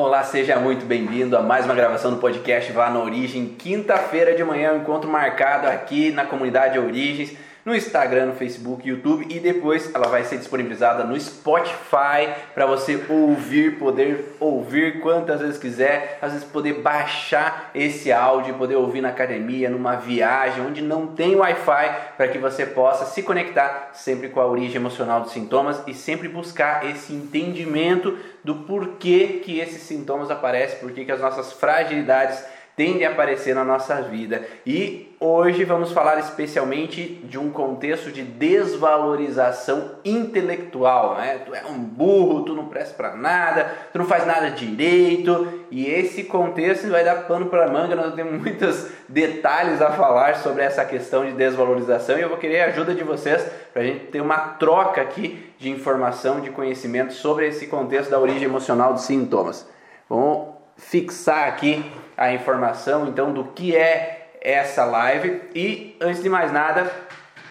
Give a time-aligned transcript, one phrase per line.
[0.00, 3.48] Olá, seja muito bem-vindo a mais uma gravação do podcast Vá na Origem.
[3.58, 9.26] Quinta-feira de manhã, um encontro marcado aqui na comunidade Origens no Instagram, no Facebook, YouTube
[9.28, 15.58] e depois ela vai ser disponibilizada no Spotify para você ouvir, poder ouvir quantas vezes
[15.58, 21.08] quiser, às vezes poder baixar esse áudio, poder ouvir na academia, numa viagem onde não
[21.08, 25.82] tem Wi-Fi, para que você possa se conectar sempre com a origem emocional dos sintomas
[25.86, 31.52] e sempre buscar esse entendimento do porquê que esses sintomas aparecem, porquê que as nossas
[31.52, 32.42] fragilidades
[32.78, 34.46] tendem a aparecer na nossa vida.
[34.64, 41.16] E hoje vamos falar especialmente de um contexto de desvalorização intelectual.
[41.16, 41.40] Né?
[41.44, 45.64] Tu é um burro, tu não presta para nada, tu não faz nada direito.
[45.72, 47.96] E esse contexto vai dar pano para manga.
[47.96, 52.60] Nós temos muitos detalhes a falar sobre essa questão de desvalorização e eu vou querer
[52.60, 57.12] a ajuda de vocês para a gente ter uma troca aqui de informação, de conhecimento
[57.12, 59.68] sobre esse contexto da origem emocional dos sintomas.
[60.08, 61.84] Vamos fixar aqui
[62.18, 65.40] a informação então do que é essa live.
[65.54, 66.90] E antes de mais nada,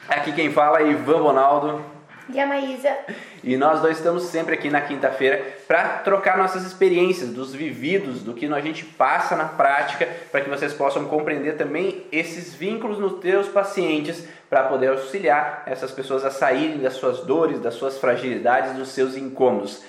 [0.09, 1.81] aqui quem fala é Ivan Ronaldo.
[2.29, 2.93] E a Maísa.
[3.41, 8.33] E nós dois estamos sempre aqui na quinta-feira para trocar nossas experiências, dos vividos, do
[8.33, 13.19] que a gente passa na prática, para que vocês possam compreender também esses vínculos nos
[13.19, 18.73] teus pacientes, para poder auxiliar essas pessoas a saírem das suas dores, das suas fragilidades,
[18.73, 19.83] dos seus incômodos.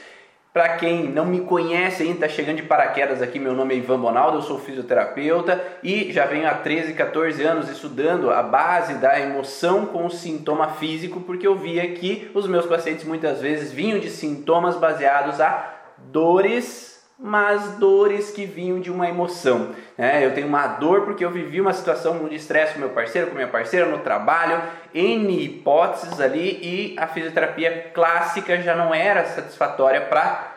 [0.58, 4.00] Para quem não me conhece ainda, está chegando de paraquedas aqui, meu nome é Ivan
[4.00, 9.20] Bonaldo, eu sou fisioterapeuta e já venho há 13, 14 anos estudando a base da
[9.20, 14.00] emoção com o sintoma físico, porque eu via que os meus pacientes muitas vezes vinham
[14.00, 15.74] de sintomas baseados a
[16.10, 16.88] dores
[17.20, 19.70] mas dores que vinham de uma emoção.
[19.96, 20.24] Né?
[20.24, 23.34] Eu tenho uma dor porque eu vivi uma situação de estresse com meu parceiro, com
[23.34, 24.62] minha parceira no trabalho,
[24.94, 30.47] N hipóteses ali e a fisioterapia clássica já não era satisfatória para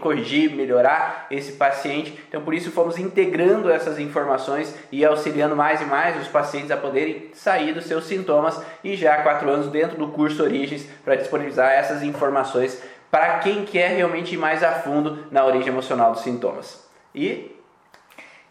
[0.00, 2.18] corrigir, melhorar esse paciente.
[2.28, 6.76] Então, por isso, fomos integrando essas informações e auxiliando mais e mais os pacientes a
[6.76, 11.14] poderem sair dos seus sintomas e já há quatro anos dentro do curso Origens para
[11.14, 16.22] disponibilizar essas informações para quem quer realmente ir mais a fundo na origem emocional dos
[16.22, 16.84] sintomas.
[17.14, 17.56] E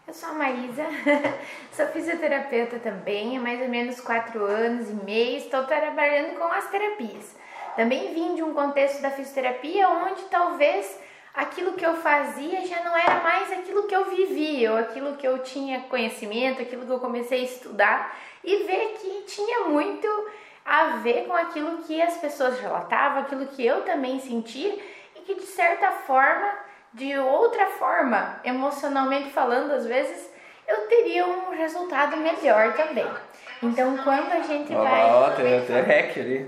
[0.08, 0.86] eu sou a Maísa,
[1.72, 6.70] sou fisioterapeuta também, há mais ou menos quatro anos e meio, estou trabalhando com as
[6.70, 7.34] terapias.
[7.76, 10.98] Também vim de um contexto da fisioterapia onde talvez
[11.34, 15.28] aquilo que eu fazia já não era mais aquilo que eu vivia, ou aquilo que
[15.28, 20.08] eu tinha conhecimento, aquilo que eu comecei a estudar e ver que tinha muito
[20.64, 24.76] a ver com aquilo que as pessoas relatavam, aquilo que eu também sentia
[25.14, 26.50] e que de certa forma,
[26.94, 30.30] de outra forma, emocionalmente falando, às vezes
[30.66, 33.06] eu teria um resultado melhor também.
[33.62, 35.02] Então, quando a gente vai.
[35.02, 36.44] Ó, tem até rec ali.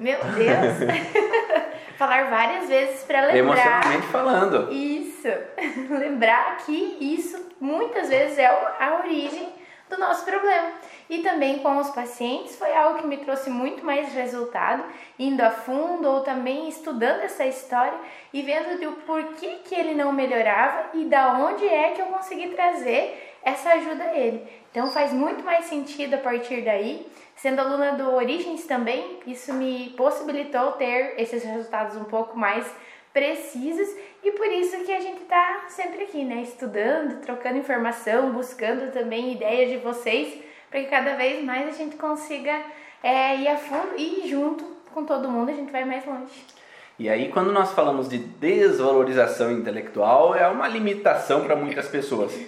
[0.00, 0.90] Meu Deus!
[1.98, 3.38] Falar várias vezes para lembrar.
[3.38, 4.72] Emocionalmente falando.
[4.72, 5.28] Isso.
[5.92, 9.46] lembrar que isso muitas vezes é a origem
[9.90, 10.70] do nosso problema.
[11.10, 14.82] E também com os pacientes foi algo que me trouxe muito mais resultado,
[15.18, 17.98] indo a fundo ou também estudando essa história
[18.32, 22.48] e vendo do porquê que ele não melhorava e da onde é que eu consegui
[22.50, 24.48] trazer essa ajuda a ele.
[24.70, 27.06] Então faz muito mais sentido a partir daí.
[27.40, 32.70] Sendo aluna do Origens também, isso me possibilitou ter esses resultados um pouco mais
[33.14, 33.88] precisos
[34.22, 36.42] e por isso que a gente está sempre aqui, né?
[36.42, 40.38] Estudando, trocando informação, buscando também ideias de vocês
[40.70, 42.60] para que cada vez mais a gente consiga
[43.02, 44.62] é, ir a fundo e junto
[44.92, 46.44] com todo mundo a gente vai mais longe.
[46.98, 52.38] E aí, quando nós falamos de desvalorização intelectual, é uma limitação para muitas pessoas.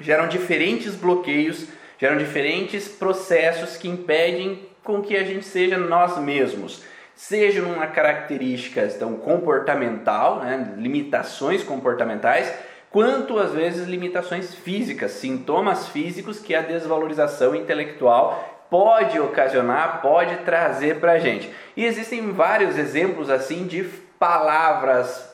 [0.00, 1.68] Geram diferentes bloqueios,
[2.02, 6.82] geram diferentes processos que impedem com que a gente seja nós mesmos
[7.14, 12.52] seja uma característica então, comportamental, né, limitações comportamentais,
[12.90, 20.98] quanto às vezes limitações físicas, sintomas físicos que a desvalorização intelectual pode ocasionar, pode trazer
[20.98, 21.54] para a gente.
[21.76, 23.84] E existem vários exemplos assim de
[24.18, 25.32] palavras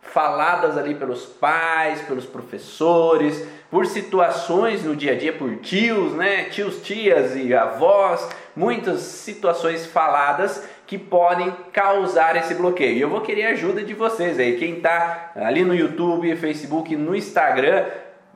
[0.00, 3.44] faladas ali pelos pais, pelos professores,
[3.74, 9.84] por situações no dia a dia, por tios, né, tios, tias e avós, muitas situações
[9.84, 12.96] faladas que podem causar esse bloqueio.
[12.96, 16.94] E eu vou querer a ajuda de vocês aí, quem está ali no YouTube, Facebook,
[16.94, 17.86] no Instagram,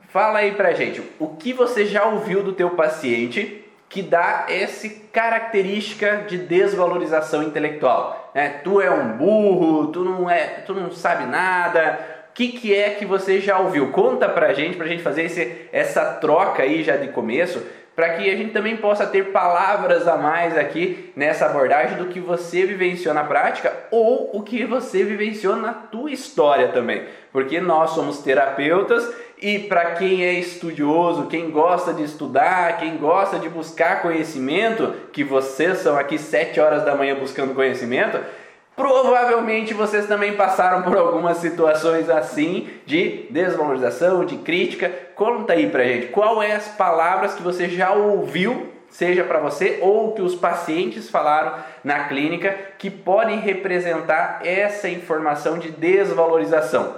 [0.09, 4.89] fala aí pra gente, o que você já ouviu do teu paciente que dá essa
[5.13, 8.29] característica de desvalorização intelectual.
[8.35, 8.59] Né?
[8.61, 12.18] Tu é um burro, tu não é, tu não sabe nada.
[12.39, 13.91] Que, que é que você já ouviu?
[13.91, 17.61] Conta pra gente, pra gente fazer esse, essa troca aí já de começo
[17.93, 22.17] para que a gente também possa ter palavras a mais aqui nessa abordagem do que
[22.17, 27.03] você vivenciou na prática ou o que você vivenciou na tua história também.
[27.33, 33.37] porque nós somos terapeutas e para quem é estudioso, quem gosta de estudar, quem gosta
[33.37, 38.17] de buscar conhecimento, que vocês são aqui sete horas da manhã buscando conhecimento,
[38.79, 44.89] provavelmente vocês também passaram por algumas situações assim de desvalorização, de crítica.
[45.15, 49.79] Conta aí pra gente, qual é as palavras que você já ouviu, seja para você
[49.81, 56.95] ou que os pacientes falaram na clínica, que podem representar essa informação de desvalorização.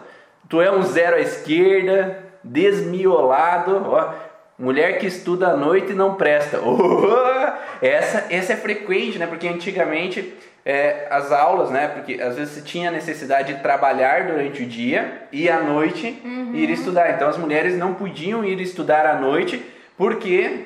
[0.48, 4.14] Tu é um zero à esquerda, desmiolado, ó,
[4.60, 6.60] mulher que estuda à noite e não presta.
[6.64, 9.26] Oh, essa, essa é frequente, né?
[9.26, 10.36] Porque antigamente
[10.66, 11.88] é, as aulas, né?
[11.88, 16.54] Porque às vezes você tinha necessidade de trabalhar durante o dia e à noite uhum.
[16.54, 17.12] ir estudar.
[17.12, 19.64] Então as mulheres não podiam ir estudar à noite
[19.98, 20.66] porque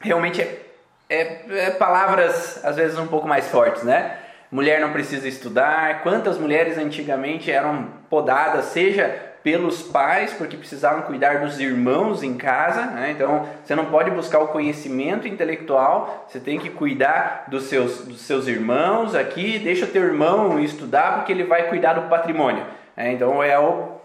[0.00, 0.60] realmente é,
[1.08, 4.16] é, é palavras às vezes um pouco mais fortes, né?
[4.50, 6.02] Mulher não precisa estudar.
[6.02, 12.86] Quantas mulheres antigamente eram podadas, seja pelos pais, porque precisavam cuidar dos irmãos em casa,
[12.86, 13.10] né?
[13.10, 18.20] então você não pode buscar o conhecimento intelectual, você tem que cuidar dos seus, dos
[18.20, 22.64] seus irmãos aqui, deixa o teu irmão estudar porque ele vai cuidar do patrimônio.
[22.96, 23.12] Né?
[23.12, 23.96] Então é o,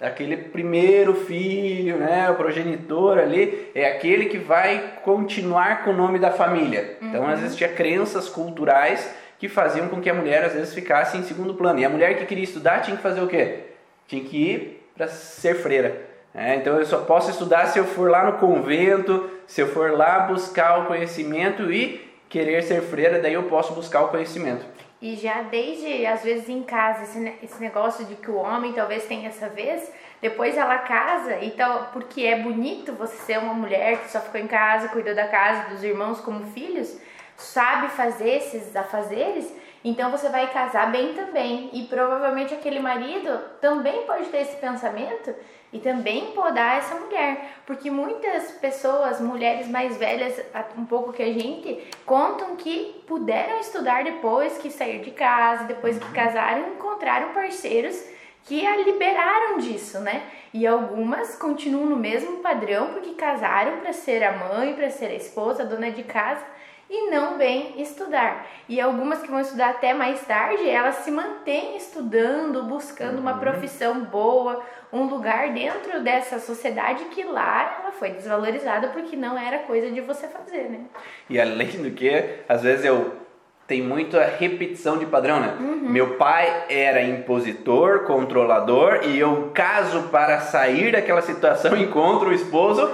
[0.00, 2.28] aquele primeiro filho, né?
[2.28, 6.96] o progenitor ali, é aquele que vai continuar com o nome da família.
[7.00, 9.08] Então às vezes tinha crenças culturais
[9.38, 11.78] que faziam com que a mulher às vezes ficasse em segundo plano.
[11.78, 13.60] E a mulher que queria estudar tinha que fazer o quê?
[14.08, 16.08] Tinha que ir para ser freira.
[16.34, 19.92] É, então eu só posso estudar se eu for lá no convento, se eu for
[19.92, 24.64] lá buscar o conhecimento e querer ser freira, daí eu posso buscar o conhecimento.
[25.02, 29.06] E já desde, às vezes, em casa, esse, esse negócio de que o homem talvez
[29.06, 29.90] tenha essa vez,
[30.20, 34.46] depois ela casa, então, porque é bonito você ser uma mulher que só ficou em
[34.46, 36.98] casa, cuidou da casa, dos irmãos como filhos,
[37.34, 39.50] sabe fazer esses afazeres,
[39.84, 41.70] então você vai casar bem também.
[41.72, 45.34] E provavelmente aquele marido também pode ter esse pensamento
[45.72, 47.54] e também podar essa mulher.
[47.64, 50.40] Porque muitas pessoas, mulheres mais velhas,
[50.76, 55.98] um pouco que a gente, contam que puderam estudar depois que sair de casa, depois
[55.98, 58.04] que casaram, encontraram parceiros
[58.44, 60.22] que a liberaram disso, né?
[60.52, 65.14] E algumas continuam no mesmo padrão porque casaram para ser a mãe, para ser a
[65.14, 66.44] esposa, a dona de casa
[66.90, 68.48] e não bem estudar.
[68.68, 73.20] E algumas que vão estudar até mais tarde, elas se mantêm estudando, buscando uhum.
[73.20, 74.60] uma profissão boa,
[74.92, 80.00] um lugar dentro dessa sociedade que lá ela foi desvalorizada porque não era coisa de
[80.00, 80.80] você fazer, né?
[81.28, 83.20] E além do que, às vezes eu
[83.68, 85.56] tem muita repetição de padrão, né?
[85.60, 85.88] Uhum.
[85.90, 92.90] Meu pai era impositor, controlador e eu caso para sair daquela situação, encontro o esposo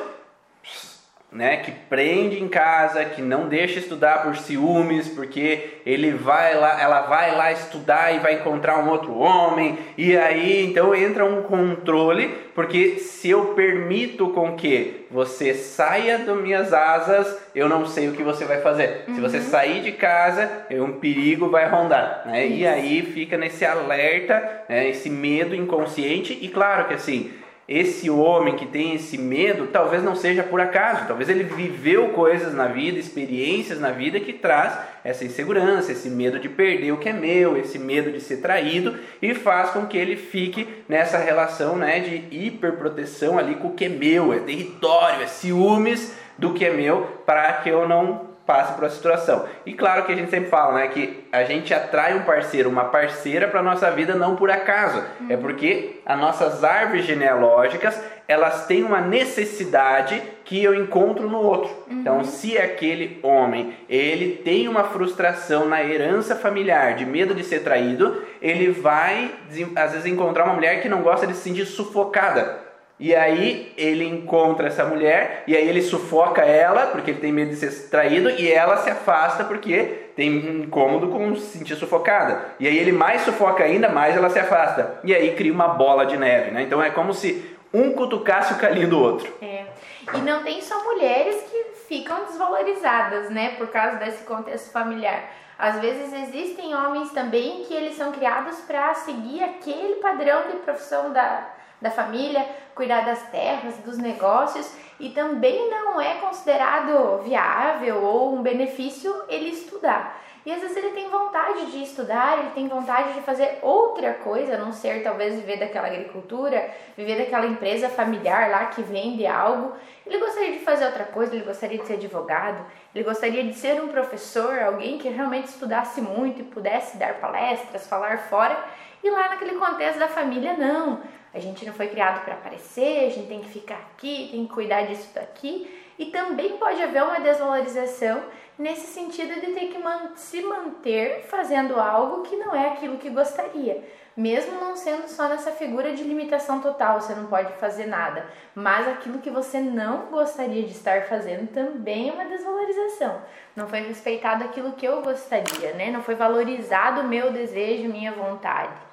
[1.31, 6.81] né, que prende em casa, que não deixa estudar por ciúmes, porque ele vai lá,
[6.81, 11.43] ela vai lá estudar e vai encontrar um outro homem, e aí então entra um
[11.43, 18.09] controle, porque se eu permito com que você saia das minhas asas, eu não sei
[18.09, 19.05] o que você vai fazer.
[19.07, 19.15] Uhum.
[19.15, 19.45] Se você uhum.
[19.45, 22.47] sair de casa, um perigo vai rondar, né?
[22.47, 27.33] E aí fica nesse alerta, né, esse medo inconsciente, e claro que assim,
[27.69, 32.55] esse homem que tem esse medo, talvez não seja por acaso, talvez ele viveu coisas
[32.55, 37.09] na vida, experiências na vida que traz essa insegurança, esse medo de perder o que
[37.09, 41.77] é meu, esse medo de ser traído e faz com que ele fique nessa relação,
[41.77, 46.65] né, de hiperproteção ali com o que é meu, é território, é ciúmes do que
[46.65, 49.45] é meu para que eu não passe por uma situação.
[49.67, 52.85] E claro que a gente sempre fala, né, que a gente atrai um parceiro, uma
[52.85, 55.27] parceira para nossa vida não por acaso, uhum.
[55.29, 61.71] é porque as nossas árvores genealógicas, elas têm uma necessidade que eu encontro no outro.
[61.89, 62.01] Uhum.
[62.01, 67.61] Então, se aquele homem, ele tem uma frustração na herança familiar, de medo de ser
[67.61, 69.33] traído, ele vai
[69.75, 72.66] às vezes encontrar uma mulher que não gosta de se sentir sufocada
[72.99, 77.51] e aí ele encontra essa mulher e aí ele sufoca ela porque ele tem medo
[77.51, 82.55] de ser traído e ela se afasta porque tem incômodo com se sentir sufocada.
[82.59, 84.99] E aí ele mais sufoca ainda, mais ela se afasta.
[85.05, 86.63] E aí cria uma bola de neve, né?
[86.63, 89.31] Então é como se um cutucasse o calinho do outro.
[89.43, 89.67] É.
[90.15, 95.31] E não tem só mulheres que ficam desvalorizadas, né, por causa desse contexto familiar.
[95.59, 101.13] Às vezes existem homens também que eles são criados para seguir aquele padrão de profissão
[101.13, 101.56] da
[101.87, 108.43] da família, cuidar das terras, dos negócios e também não é considerado viável ou um
[108.43, 110.23] benefício ele estudar.
[110.47, 114.55] E às vezes ele tem vontade de estudar, ele tem vontade de fazer outra coisa,
[114.55, 119.73] a não ser talvez viver daquela agricultura, viver daquela empresa familiar lá que vende algo.
[120.07, 122.65] Ele gostaria de fazer outra coisa, ele gostaria de ser advogado,
[122.95, 127.89] ele gostaria de ser um professor, alguém que realmente estudasse muito e pudesse dar palestras,
[127.89, 128.57] falar fora.
[129.03, 131.01] E lá naquele contexto da família, não.
[131.37, 134.55] A gente não foi criado para aparecer, a gente tem que ficar aqui, tem que
[134.55, 135.71] cuidar disso daqui.
[135.99, 138.23] E também pode haver uma desvalorização
[138.59, 143.11] nesse sentido de ter que man se manter fazendo algo que não é aquilo que
[143.11, 143.85] gostaria.
[144.17, 148.25] Mesmo não sendo só nessa figura de limitação total, você não pode fazer nada,
[148.55, 153.21] mas aquilo que você não gostaria de estar fazendo também é uma desvalorização.
[153.55, 155.91] Não foi respeitado aquilo que eu gostaria, né?
[155.91, 158.86] Não foi valorizado o meu desejo, minha vontade.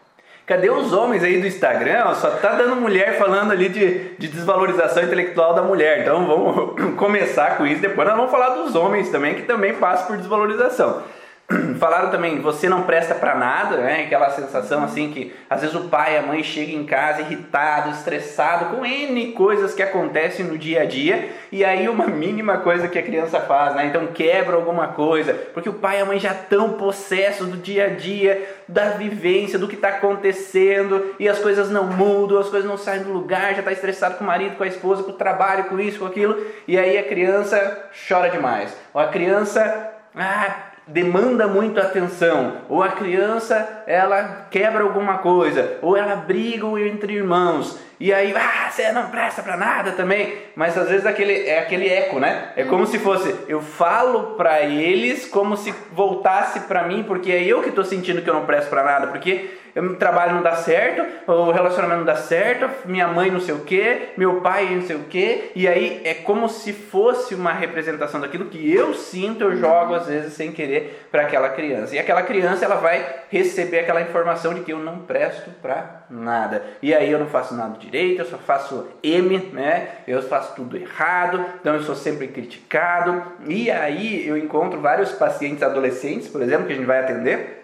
[0.45, 2.13] Cadê os homens aí do Instagram?
[2.15, 6.01] Só tá dando mulher falando ali de, de desvalorização intelectual da mulher.
[6.01, 7.81] Então vamos começar com isso.
[7.81, 11.01] Depois nós vamos falar dos homens também, que também passam por desvalorização.
[11.79, 14.03] Falaram também, você não presta para nada, né?
[14.03, 17.91] Aquela sensação assim que às vezes o pai e a mãe chegam em casa irritado,
[17.91, 22.87] estressado com N coisas que acontecem no dia a dia e aí uma mínima coisa
[22.87, 23.87] que a criança faz, né?
[23.87, 27.85] Então quebra alguma coisa, porque o pai e a mãe já estão possessos do dia
[27.85, 32.67] a dia, da vivência, do que está acontecendo e as coisas não mudam, as coisas
[32.67, 35.15] não saem do lugar, já está estressado com o marido, com a esposa, com o
[35.15, 38.75] trabalho, com isso, com aquilo e aí a criança chora demais.
[38.93, 45.95] Ou a criança, ah, demanda muito atenção, ou a criança ela quebra alguma coisa, ou
[45.95, 50.89] ela briga entre irmãos, e aí, ah, você não presta para nada também, mas às
[50.89, 52.49] vezes aquele, é aquele eco, né?
[52.55, 57.41] É como se fosse, eu falo para eles como se voltasse para mim, porque é
[57.41, 60.55] eu que estou sentindo que eu não presto para nada, porque o trabalho não dá
[60.55, 64.83] certo, o relacionamento não dá certo, minha mãe não sei o que, meu pai não
[64.83, 69.43] sei o que, e aí é como se fosse uma representação daquilo que eu sinto,
[69.43, 71.95] eu jogo às vezes sem querer para aquela criança.
[71.95, 76.63] E aquela criança ela vai receber aquela informação de que eu não presto para nada.
[76.81, 79.87] E aí eu não faço nada direito, eu só faço M, né?
[80.07, 83.23] Eu faço tudo errado, então eu sou sempre criticado.
[83.47, 87.62] E aí eu encontro vários pacientes adolescentes, por exemplo, que a gente vai atender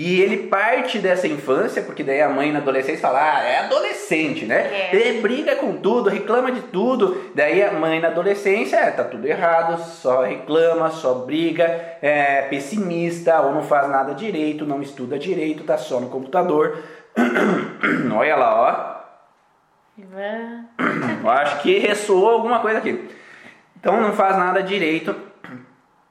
[0.00, 4.46] e ele parte dessa infância, porque daí a mãe na adolescência fala, ah, é adolescente,
[4.46, 4.90] né?
[4.92, 4.94] É.
[4.94, 7.32] Ele briga com tudo, reclama de tudo.
[7.34, 11.64] Daí a mãe na adolescência, é, tá tudo errado, só reclama, só briga,
[12.00, 16.78] é pessimista, ou não faz nada direito, não estuda direito, tá só no computador.
[18.16, 18.98] Olha lá, ó.
[21.24, 23.04] Eu acho que ressoou alguma coisa aqui.
[23.76, 25.27] Então não faz nada direito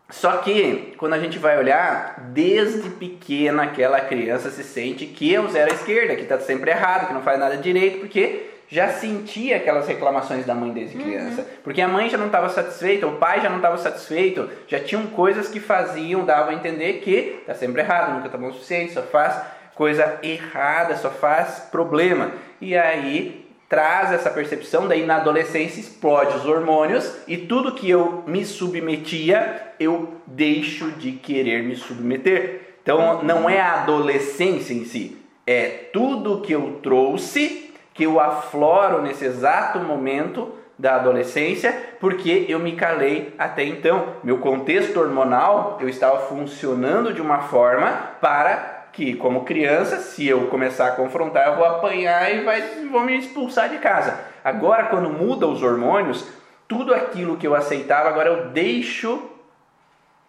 [0.10, 5.40] só que quando a gente vai olhar, desde pequena aquela criança se sente que é
[5.40, 8.90] o zero à esquerda, que está sempre errado, que não faz nada direito, porque já
[8.90, 11.42] sentia aquelas reclamações da mãe desde criança.
[11.42, 11.48] Uhum.
[11.64, 15.08] Porque a mãe já não estava satisfeita, o pai já não estava satisfeito, já tinham
[15.08, 18.94] coisas que faziam, davam a entender que está sempre errado, nunca está bom o suficiente,
[18.94, 19.42] só faz
[19.76, 22.32] coisa errada, só faz problema.
[22.60, 28.24] E aí traz essa percepção, daí na adolescência explode os hormônios e tudo que eu
[28.26, 32.78] me submetia, eu deixo de querer me submeter.
[32.82, 39.02] Então não é a adolescência em si, é tudo que eu trouxe, que eu afloro
[39.02, 44.14] nesse exato momento da adolescência, porque eu me calei até então.
[44.24, 47.90] Meu contexto hormonal, eu estava funcionando de uma forma
[48.22, 52.62] para que, como criança, se eu começar a confrontar, eu vou apanhar e vai,
[52.92, 54.20] vão me expulsar de casa.
[54.44, 56.28] Agora, quando muda os hormônios,
[56.68, 59.30] tudo aquilo que eu aceitava, agora eu deixo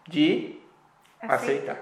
[0.07, 0.61] de
[1.23, 1.79] aceitar.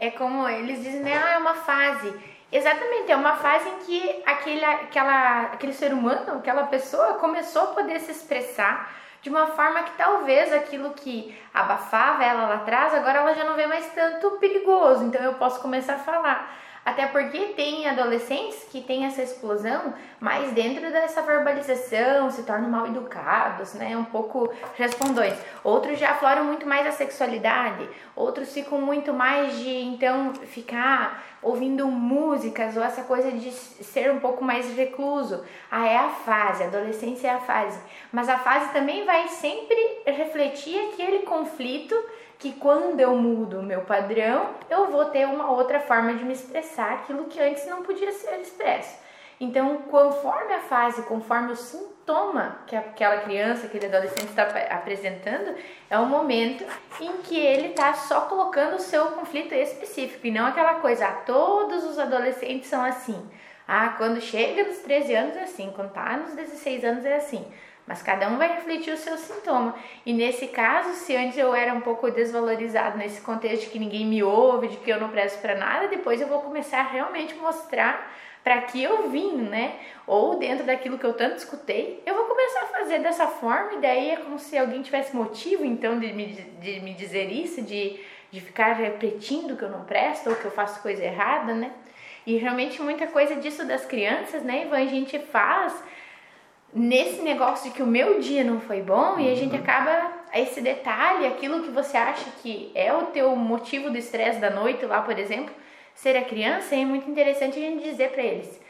[0.00, 1.12] É como eles dizem, né?
[1.22, 2.10] Ah, é uma fase.
[2.50, 7.74] Exatamente, é uma fase em que aquele, aquela, aquele ser humano, aquela pessoa começou a
[7.74, 8.90] poder se expressar
[9.22, 13.54] de uma forma que talvez aquilo que abafava ela lá atrás, agora ela já não
[13.54, 16.56] vê mais tanto perigoso, então eu posso começar a falar.
[16.90, 22.84] Até porque tem adolescentes que têm essa explosão, mas dentro dessa verbalização se tornam mal
[22.84, 23.96] educados, né?
[23.96, 25.38] Um pouco respondões.
[25.62, 31.86] Outros já afloram muito mais a sexualidade, outros ficam muito mais de então ficar ouvindo
[31.86, 35.44] músicas ou essa coisa de ser um pouco mais recluso.
[35.70, 37.80] Ah, é a fase, a adolescência é a fase.
[38.10, 41.94] Mas a fase também vai sempre refletir aquele conflito
[42.40, 46.32] que quando eu mudo o meu padrão, eu vou ter uma outra forma de me
[46.32, 48.98] expressar aquilo que antes não podia ser expresso.
[49.38, 55.54] Então, conforme a fase, conforme o sintoma que aquela criança, aquele adolescente está apresentando,
[55.88, 56.64] é o momento
[56.98, 61.12] em que ele está só colocando o seu conflito específico e não aquela coisa, ah,
[61.12, 63.30] todos os adolescentes são assim.
[63.68, 67.46] Ah, quando chega nos 13 anos é assim, quando está nos 16 anos é assim.
[67.90, 69.74] Mas cada um vai refletir o seu sintoma.
[70.06, 74.06] E nesse caso, se antes eu era um pouco desvalorizado nesse contexto de que ninguém
[74.06, 77.34] me ouve, de que eu não presto para nada, depois eu vou começar a realmente
[77.34, 79.74] mostrar para que eu vim, né?
[80.06, 83.80] Ou dentro daquilo que eu tanto escutei, eu vou começar a fazer dessa forma, e
[83.80, 87.98] daí é como se alguém tivesse motivo então de me, de me dizer isso, de,
[88.30, 91.72] de ficar repetindo que eu não presto ou que eu faço coisa errada, né?
[92.24, 95.82] E realmente muita coisa disso das crianças, né, Ivan, a gente faz
[96.72, 99.20] nesse negócio de que o meu dia não foi bom uhum.
[99.20, 99.60] e a gente uhum.
[99.60, 104.50] acaba esse detalhe, aquilo que você acha que é o teu motivo do estresse da
[104.50, 105.54] noite lá, por exemplo,
[105.94, 108.60] ser a criança, é muito interessante a gente dizer para eles.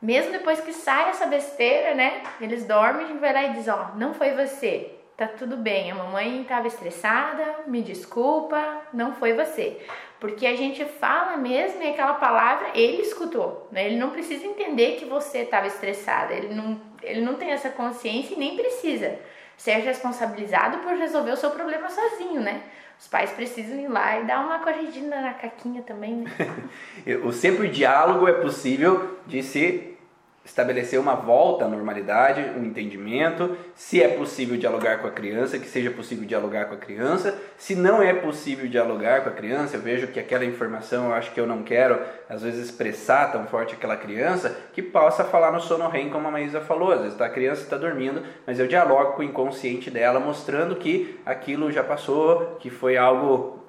[0.00, 2.22] Mesmo depois que sai essa besteira, né?
[2.40, 4.94] Eles dormem, a gente vai lá e diz, ó, não foi você.
[5.14, 9.76] Tá tudo bem, a mamãe estava estressada, me desculpa, não foi você.
[10.18, 13.84] Porque a gente fala mesmo e aquela palavra ele escutou, né?
[13.84, 18.34] Ele não precisa entender que você estava estressada, ele não, ele não tem essa consciência
[18.34, 19.18] e nem precisa
[19.56, 22.62] ser responsabilizado por resolver o seu problema sozinho, né?
[22.98, 26.30] Os pais precisam ir lá e dar uma corrigida na caquinha também, né?
[27.24, 29.96] o sempre diálogo é possível de se
[30.44, 35.68] estabelecer uma volta à normalidade, um entendimento, se é possível dialogar com a criança, que
[35.68, 37.36] seja possível dialogar com a criança.
[37.58, 41.32] Se não é possível dialogar com a criança, eu vejo que aquela informação eu acho
[41.32, 45.60] que eu não quero, às vezes, expressar tão forte aquela criança, que possa falar no
[45.60, 46.92] sono REM, como a Maísa falou.
[46.92, 50.76] Às vezes tá, a criança está dormindo, mas eu dialogo com o inconsciente dela, mostrando
[50.76, 53.59] que aquilo já passou, que foi algo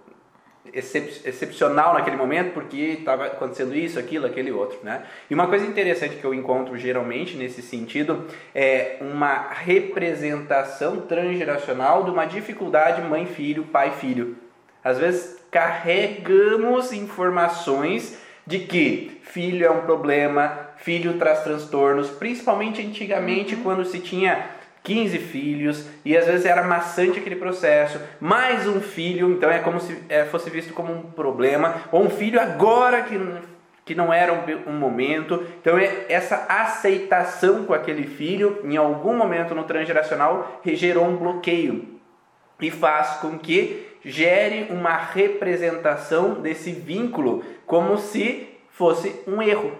[0.74, 5.04] excep excepcional naquele momento porque estava acontecendo isso, aquilo, aquele outro, né?
[5.30, 12.12] E uma coisa interessante que eu encontro geralmente nesse sentido é uma representação transgeracional de
[12.12, 14.36] uma dificuldade mãe-filho, pai-filho.
[14.84, 23.56] Às vezes carregamos informações de que filho é um problema, filho traz transtornos, principalmente antigamente
[23.56, 23.64] uhum.
[23.64, 29.32] quando se tinha 15 filhos, e às vezes era maçante aquele processo, mais um filho,
[29.32, 33.20] então é como se é, fosse visto como um problema, ou um filho agora que,
[33.86, 39.16] que não era um, um momento, então é, essa aceitação com aquele filho, em algum
[39.16, 42.00] momento no transgeracional, gerou um bloqueio,
[42.60, 49.72] e faz com que gere uma representação desse vínculo como se fosse um erro.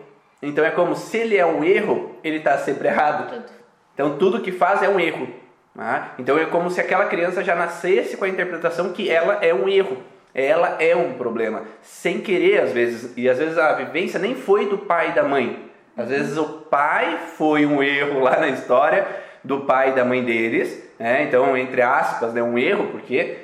[0.42, 3.30] Então é como se ele é um erro, ele está sempre errado.
[3.30, 3.61] Tudo.
[4.02, 5.28] Então tudo que faz é um erro.
[5.76, 6.16] Tá?
[6.18, 9.70] Então é como se aquela criança já nascesse com a interpretação que ela é um
[9.70, 9.98] erro,
[10.34, 14.66] ela é um problema, sem querer às vezes, e às vezes a vivência nem foi
[14.66, 15.70] do pai e da mãe.
[15.96, 19.08] Às vezes o pai foi um erro lá na história
[19.44, 21.24] do pai e da mãe deles, né?
[21.24, 23.38] então entre aspas, né, um erro, porque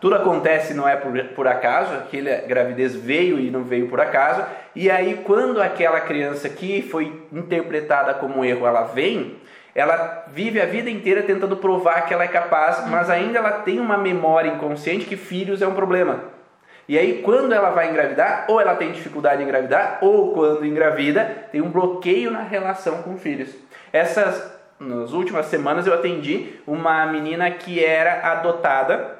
[0.00, 4.42] tudo acontece não é por, por acaso, aquela gravidez veio e não veio por acaso,
[4.74, 9.36] e aí quando aquela criança que foi interpretada como um erro, ela vem,
[9.78, 13.78] ela vive a vida inteira tentando provar que ela é capaz, mas ainda ela tem
[13.78, 16.24] uma memória inconsciente que filhos é um problema.
[16.88, 21.46] E aí, quando ela vai engravidar, ou ela tem dificuldade em engravidar, ou quando engravida,
[21.52, 23.54] tem um bloqueio na relação com filhos.
[23.92, 29.16] Essas, nas últimas semanas, eu atendi uma menina que era adotada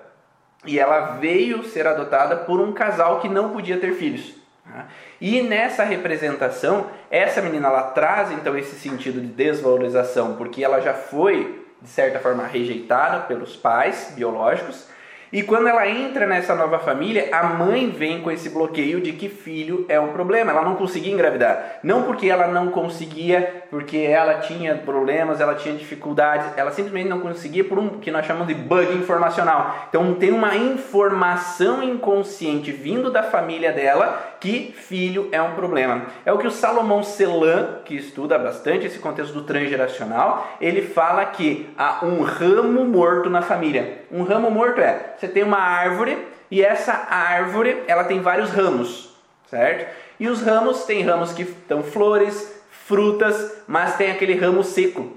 [0.66, 4.34] e ela veio ser adotada por um casal que não podia ter filhos.
[4.70, 4.86] Tá?
[5.20, 10.94] E nessa representação, essa menina ela traz então esse sentido de desvalorização, porque ela já
[10.94, 14.88] foi de certa forma rejeitada pelos pais biológicos
[15.30, 19.28] e quando ela entra nessa nova família, a mãe vem com esse bloqueio de que
[19.28, 20.50] filho é um problema.
[20.50, 21.80] Ela não conseguia engravidar.
[21.82, 27.20] Não porque ela não conseguia, porque ela tinha problemas, ela tinha dificuldades, ela simplesmente não
[27.20, 29.86] conseguia por um que nós chamamos de bug informacional.
[29.90, 36.06] Então tem uma informação inconsciente vindo da família dela que filho é um problema.
[36.24, 41.24] É o que o Salomão Celan, que estuda bastante esse contexto do transgeracional, ele fala
[41.26, 44.02] que há um ramo morto na família.
[44.10, 46.18] Um ramo morto é você tem uma árvore
[46.50, 49.14] e essa árvore ela tem vários ramos,
[49.50, 49.92] certo?
[50.20, 55.16] E os ramos tem ramos que dão flores, frutas, mas tem aquele ramo seco.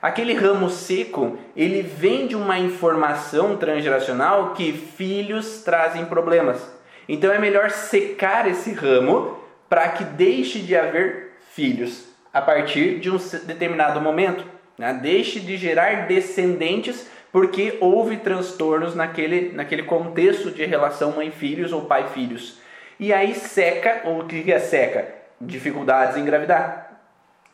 [0.00, 6.77] Aquele ramo seco, ele vem de uma informação transgeracional que filhos trazem problemas.
[7.08, 13.10] Então é melhor secar esse ramo para que deixe de haver filhos a partir de
[13.10, 14.44] um determinado momento.
[14.76, 14.98] Né?
[15.00, 22.58] Deixe de gerar descendentes porque houve transtornos naquele, naquele contexto de relação mãe-filhos ou pai-filhos.
[22.98, 25.14] E aí seca, ou o que é seca?
[25.40, 26.86] Dificuldades em engravidar.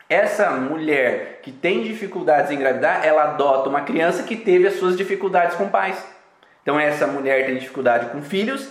[0.09, 4.95] Essa mulher que tem dificuldades em engravidar, ela adota uma criança que teve as suas
[4.95, 6.03] dificuldades com pais.
[6.61, 8.69] Então essa mulher tem dificuldade com filhos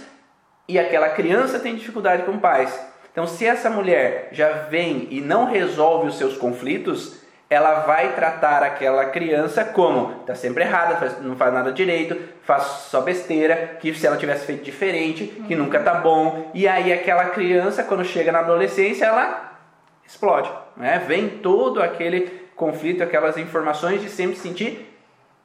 [0.68, 2.78] e aquela criança tem dificuldade com pais.
[3.12, 8.62] Então se essa mulher já vem e não resolve os seus conflitos, ela vai tratar
[8.62, 13.94] aquela criança como está sempre errada, faz, não faz nada direito, faz só besteira, que
[13.94, 16.50] se ela tivesse feito diferente, que nunca tá bom.
[16.54, 19.58] E aí aquela criança, quando chega na adolescência, ela
[20.06, 20.50] explode.
[20.76, 21.02] Né?
[21.06, 24.93] Vem todo aquele conflito, aquelas informações de sempre se sentir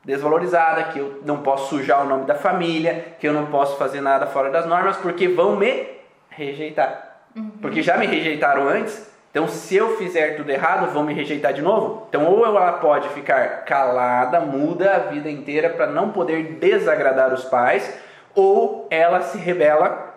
[0.03, 4.01] desvalorizada, que eu não posso sujar o nome da família, que eu não posso fazer
[4.01, 5.87] nada fora das normas, porque vão me
[6.29, 7.21] rejeitar.
[7.35, 7.51] Uhum.
[7.61, 11.61] Porque já me rejeitaram antes, então se eu fizer tudo errado, vão me rejeitar de
[11.61, 12.07] novo.
[12.09, 17.45] Então ou ela pode ficar calada, muda a vida inteira para não poder desagradar os
[17.45, 17.93] pais,
[18.33, 20.07] ou ela se rebela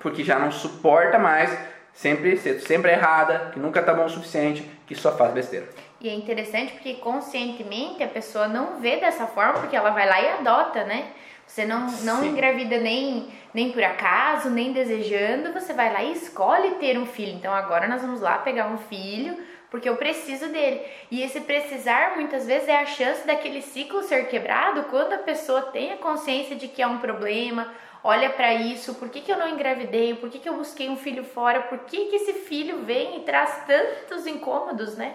[0.00, 1.56] porque já não suporta mais
[1.92, 5.66] sempre sempre errada, que nunca tá bom o suficiente, que só faz besteira.
[6.00, 10.20] E é interessante porque conscientemente a pessoa não vê dessa forma, porque ela vai lá
[10.20, 11.12] e adota, né?
[11.46, 16.76] Você não, não engravida nem, nem por acaso, nem desejando, você vai lá e escolhe
[16.76, 17.32] ter um filho.
[17.32, 19.36] Então agora nós vamos lá pegar um filho,
[19.68, 20.80] porque eu preciso dele.
[21.10, 25.62] E esse precisar muitas vezes é a chance daquele ciclo ser quebrado quando a pessoa
[25.62, 29.38] tem a consciência de que é um problema, olha para isso, por que, que eu
[29.38, 32.78] não engravidei, por que, que eu busquei um filho fora, por que, que esse filho
[32.84, 35.14] vem e traz tantos incômodos, né?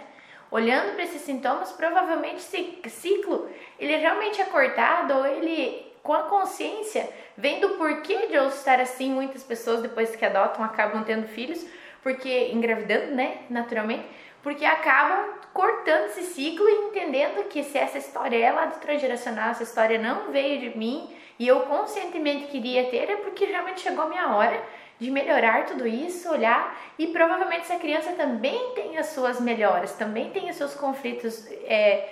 [0.52, 6.24] Olhando para esses sintomas, provavelmente esse ciclo ele realmente é cortado ou ele, com a
[6.24, 11.28] consciência, vendo o porquê de eu estar assim, muitas pessoas depois que adotam acabam tendo
[11.28, 11.66] filhos,
[12.02, 14.06] porque engravidando, né, naturalmente,
[14.44, 19.50] porque acabam cortando esse ciclo e entendendo que se essa história é lá do transgeracional,
[19.50, 24.06] essa história não veio de mim e eu conscientemente queria ter, é porque realmente chegou
[24.06, 24.62] a minha hora
[25.00, 30.30] de melhorar tudo isso, olhar e provavelmente essa criança também tem as suas melhoras, também
[30.30, 32.08] tem os seus conflitos é,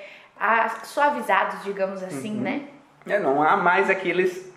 [0.84, 2.42] suavizados, digamos assim, uhum.
[2.42, 2.62] né?
[3.06, 4.52] É, não há mais aqueles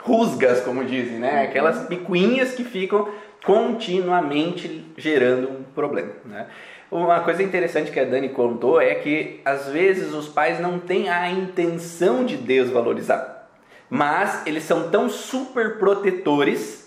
[0.00, 1.42] rusgas, como dizem, né?
[1.42, 1.48] Uhum.
[1.48, 3.08] Aquelas picuinhas que ficam
[3.44, 6.46] continuamente gerando um problema, né?
[6.90, 11.08] Uma coisa interessante que a Dani contou é que às vezes os pais não têm
[11.08, 13.48] a intenção de desvalorizar,
[13.90, 16.83] mas eles são tão super protetores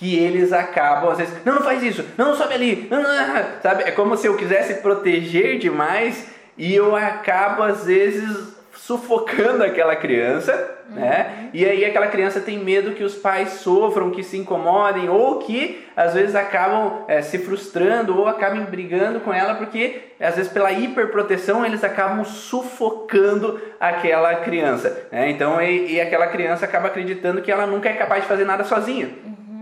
[0.00, 3.82] que eles acabam, às vezes, não, não faz isso, não, sobe ali, não, não, sabe?
[3.82, 10.78] É como se eu quisesse proteger demais e eu acabo, às vezes, sufocando aquela criança,
[10.88, 10.96] uhum.
[10.96, 11.50] né?
[11.52, 15.86] E aí aquela criança tem medo que os pais sofram, que se incomodem, ou que
[15.94, 20.72] às vezes acabam é, se frustrando ou acabem brigando com ela, porque às vezes pela
[20.72, 25.08] hiperproteção eles acabam sufocando aquela criança.
[25.12, 25.28] Né?
[25.28, 28.64] Então, e, e, aquela criança acaba acreditando que ela nunca é capaz de fazer nada
[28.64, 29.10] sozinha.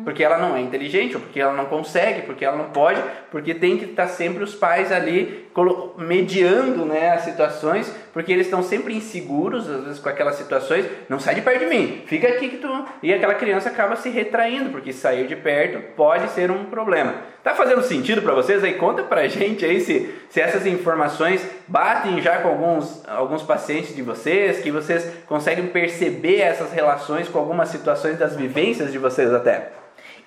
[0.09, 2.99] Porque ela não é inteligente, ou porque ela não consegue, porque ela não pode,
[3.31, 5.47] porque tem que estar sempre os pais ali
[5.99, 11.21] mediando né, as situações, porque eles estão sempre inseguros, às vezes com aquelas situações, não
[11.21, 12.87] sai de perto de mim, fica aqui que tu.
[13.03, 17.17] E aquela criança acaba se retraindo, porque sair de perto pode ser um problema.
[17.45, 18.75] Tá fazendo sentido para vocês aí?
[18.75, 24.01] Conta pra gente aí se, se essas informações batem já com alguns, alguns pacientes de
[24.01, 29.77] vocês, que vocês conseguem perceber essas relações com algumas situações das vivências de vocês até.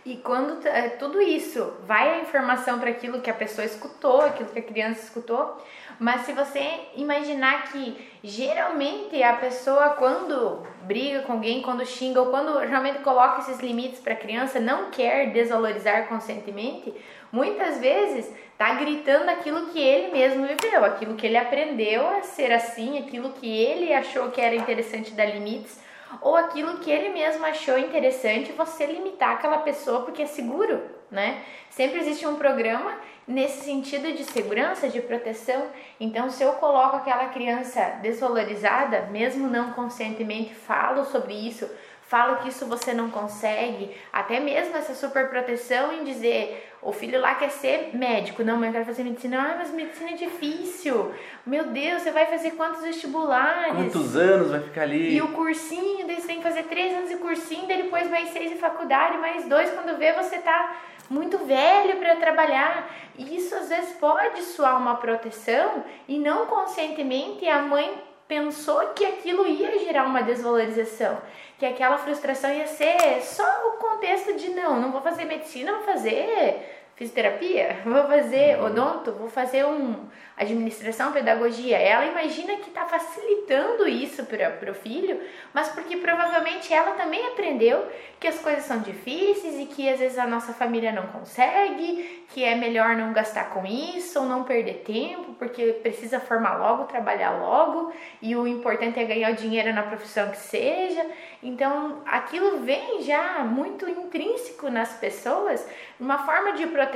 [0.03, 4.49] E quando é, tudo isso vai a informação para aquilo que a pessoa escutou, aquilo
[4.49, 5.61] que a criança escutou,
[5.99, 12.31] mas se você imaginar que geralmente a pessoa quando briga com alguém, quando xinga ou
[12.31, 16.91] quando realmente coloca esses limites para a criança, não quer desvalorizar conscientemente,
[17.31, 22.51] muitas vezes tá gritando aquilo que ele mesmo viveu, aquilo que ele aprendeu a ser
[22.51, 25.79] assim, aquilo que ele achou que era interessante dar limites
[26.19, 31.43] ou aquilo que ele mesmo achou interessante você limitar aquela pessoa porque é seguro, né?
[31.69, 32.97] Sempre existe um programa
[33.27, 35.67] nesse sentido de segurança, de proteção.
[35.99, 41.69] Então, se eu coloco aquela criança desvalorizada, mesmo não conscientemente, falo sobre isso,
[42.11, 47.21] falo que isso você não consegue, até mesmo essa super proteção em dizer o filho
[47.21, 49.39] lá quer ser médico, não, mas eu quero fazer medicina.
[49.39, 51.11] Ah, mas medicina é difícil.
[51.45, 53.75] Meu Deus, você vai fazer quantos vestibulares?
[53.75, 55.15] Quantos anos vai ficar ali?
[55.15, 58.29] E o cursinho, daí você tem que fazer três anos de cursinho, daí depois mais
[58.29, 60.75] seis de faculdade, mais dois, quando vê você tá
[61.07, 62.89] muito velho para trabalhar.
[63.15, 67.93] E isso às vezes pode soar uma proteção e não conscientemente a mãe
[68.31, 71.21] pensou que aquilo ia gerar uma desvalorização,
[71.59, 75.83] que aquela frustração ia ser só o contexto de não, não vou fazer medicina, vou
[75.83, 78.65] fazer fisioterapia, vou fazer uhum.
[78.65, 80.05] odonto, vou fazer um
[80.37, 81.77] administração, pedagogia.
[81.77, 85.19] Ela imagina que está facilitando isso para o filho,
[85.53, 87.87] mas porque provavelmente ela também aprendeu
[88.19, 92.43] que as coisas são difíceis e que às vezes a nossa família não consegue, que
[92.43, 97.31] é melhor não gastar com isso ou não perder tempo, porque precisa formar logo, trabalhar
[97.31, 101.05] logo e o importante é ganhar o dinheiro na profissão que seja.
[101.43, 105.67] Então aquilo vem já muito intrínseco nas pessoas,
[105.99, 106.90] uma forma de proteção,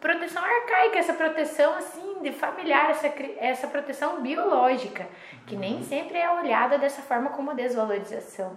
[0.00, 5.06] proteção arcaica, essa proteção assim de familiar, essa, essa proteção biológica,
[5.46, 8.56] que nem sempre é olhada dessa forma como desvalorização.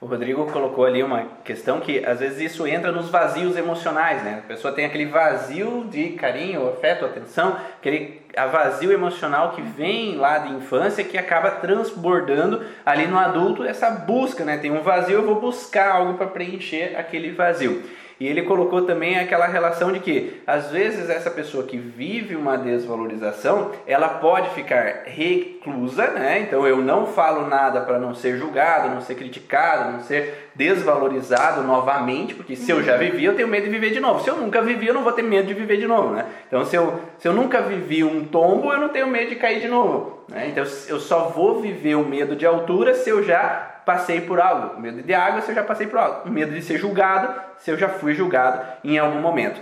[0.00, 4.42] O Rodrigo colocou ali uma questão que às vezes isso entra nos vazios emocionais, né?
[4.44, 8.20] A pessoa tem aquele vazio de carinho, afeto, atenção, aquele
[8.52, 14.44] vazio emocional que vem lá de infância que acaba transbordando ali no adulto essa busca,
[14.44, 14.58] né?
[14.58, 17.82] Tem um vazio, eu vou buscar algo para preencher aquele vazio.
[18.18, 22.56] E ele colocou também aquela relação de que, às vezes, essa pessoa que vive uma
[22.56, 26.40] desvalorização, ela pode ficar reclusa, né?
[26.40, 31.62] Então eu não falo nada para não ser julgado, não ser criticado, não ser desvalorizado
[31.62, 34.22] novamente, porque se eu já vivi, eu tenho medo de viver de novo.
[34.22, 36.26] Se eu nunca vivi, eu não vou ter medo de viver de novo, né?
[36.46, 39.60] Então se eu, se eu nunca vivi um tombo, eu não tenho medo de cair
[39.60, 40.24] de novo.
[40.28, 40.48] Né?
[40.48, 44.80] Então eu só vou viver o medo de altura se eu já passei por algo.
[44.80, 46.30] Medo de água se eu já passei por algo.
[46.30, 49.60] Medo de ser julgado se eu já fui julgado em algum momento.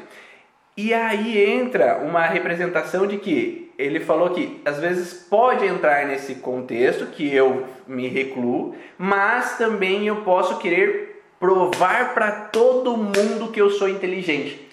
[0.77, 6.37] E aí entra uma representação de que ele falou que às vezes pode entrar nesse
[6.37, 13.61] contexto que eu me recluo, mas também eu posso querer provar para todo mundo que
[13.61, 14.72] eu sou inteligente.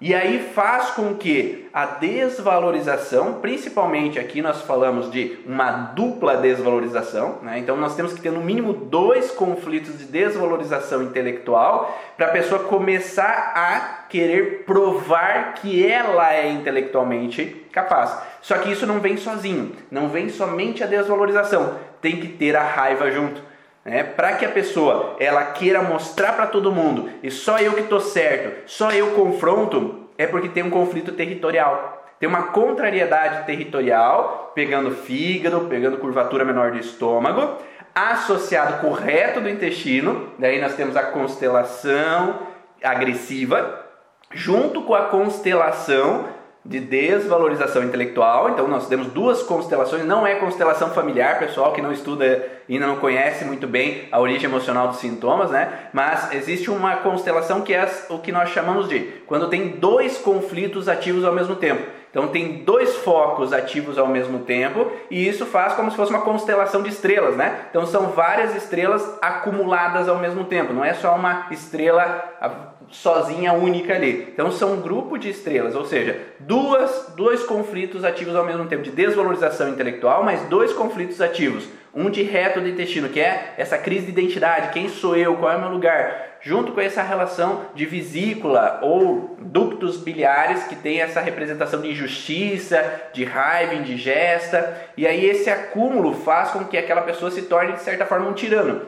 [0.00, 7.38] E aí faz com que a desvalorização, principalmente aqui nós falamos de uma dupla desvalorização,
[7.42, 7.58] né?
[7.58, 12.62] então nós temos que ter no mínimo dois conflitos de desvalorização intelectual para a pessoa
[12.62, 18.16] começar a querer provar que ela é intelectualmente capaz.
[18.40, 22.62] Só que isso não vem sozinho, não vem somente a desvalorização, tem que ter a
[22.62, 23.47] raiva junto
[23.88, 24.02] né?
[24.04, 28.00] Para que a pessoa ela queira mostrar para todo mundo e só eu que estou
[28.00, 31.96] certo, só eu confronto, é porque tem um conflito territorial.
[32.20, 37.58] Tem uma contrariedade territorial, pegando fígado, pegando curvatura menor do estômago,
[37.94, 42.40] associado com o reto do intestino, daí nós temos a constelação
[42.82, 43.86] agressiva,
[44.32, 46.28] junto com a constelação
[46.68, 48.50] de desvalorização intelectual.
[48.50, 52.96] Então nós temos duas constelações, não é constelação familiar, pessoal que não estuda e não
[52.96, 55.88] conhece muito bem a origem emocional dos sintomas, né?
[55.94, 60.88] Mas existe uma constelação que é o que nós chamamos de quando tem dois conflitos
[60.88, 61.82] ativos ao mesmo tempo.
[62.10, 66.22] Então tem dois focos ativos ao mesmo tempo e isso faz como se fosse uma
[66.22, 67.66] constelação de estrelas, né?
[67.70, 73.94] Então são várias estrelas acumuladas ao mesmo tempo, não é só uma estrela sozinha, única
[73.94, 74.28] ali.
[74.32, 78.82] Então são um grupo de estrelas, ou seja, duas, dois conflitos ativos ao mesmo tempo
[78.82, 81.68] de desvalorização intelectual, mas dois conflitos ativos.
[81.94, 85.52] Um de reto do intestino, que é essa crise de identidade, quem sou eu, qual
[85.52, 91.00] é o meu lugar, junto com essa relação de vesícula ou ductos biliares, que tem
[91.00, 97.02] essa representação de injustiça, de raiva indigesta, e aí esse acúmulo faz com que aquela
[97.02, 98.82] pessoa se torne, de certa forma, um tirano.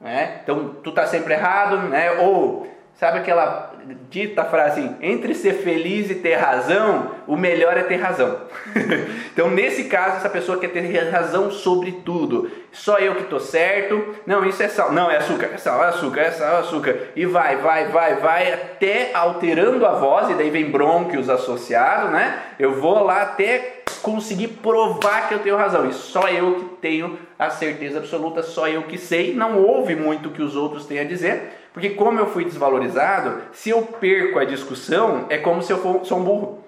[0.00, 0.40] Né?
[0.42, 2.10] Então, tu tá sempre errado, né?
[2.20, 3.72] ou Sabe aquela
[4.08, 8.42] dita frase assim, entre ser feliz e ter razão, o melhor é ter razão.
[9.32, 12.50] então, nesse caso, essa pessoa quer ter razão sobre tudo.
[12.70, 14.14] Só eu que estou certo.
[14.24, 14.92] Não, isso é sal.
[14.92, 15.50] Não, é açúcar.
[15.52, 16.96] É sal, é açúcar, é sal, é açúcar.
[17.16, 22.40] E vai, vai, vai, vai, até alterando a voz, e daí vem brônquios associados, né?
[22.58, 25.88] Eu vou lá até conseguir provar que eu tenho razão.
[25.88, 29.34] E só eu que tenho a certeza absoluta, só eu que sei.
[29.34, 33.42] Não ouve muito o que os outros têm a dizer porque como eu fui desvalorizado,
[33.52, 36.64] se eu perco a discussão, é como se eu for, sou um burro.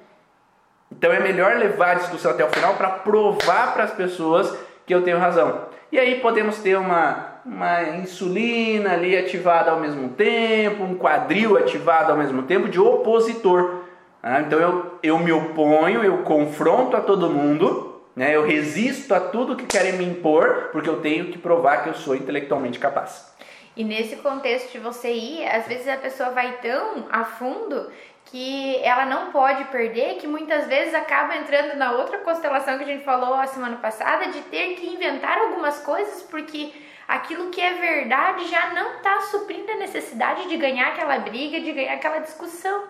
[0.91, 4.95] Então é melhor levar a discussão até o final para provar para as pessoas que
[4.95, 5.63] eu tenho razão.
[5.93, 12.11] E aí podemos ter uma, uma insulina ali ativada ao mesmo tempo, um quadril ativado
[12.11, 13.83] ao mesmo tempo de opositor.
[14.23, 18.35] Ah, então eu, eu me oponho, eu confronto a todo mundo, né?
[18.35, 21.95] eu resisto a tudo que querem me impor, porque eu tenho que provar que eu
[21.95, 23.35] sou intelectualmente capaz.
[23.77, 27.91] E nesse contexto de você ir, às vezes a pessoa vai tão a fundo
[28.27, 32.87] que ela não pode perder, que muitas vezes acaba entrando na outra constelação que a
[32.87, 36.73] gente falou a semana passada, de ter que inventar algumas coisas porque
[37.07, 41.73] aquilo que é verdade já não está suprindo a necessidade de ganhar aquela briga, de
[41.73, 42.85] ganhar aquela discussão.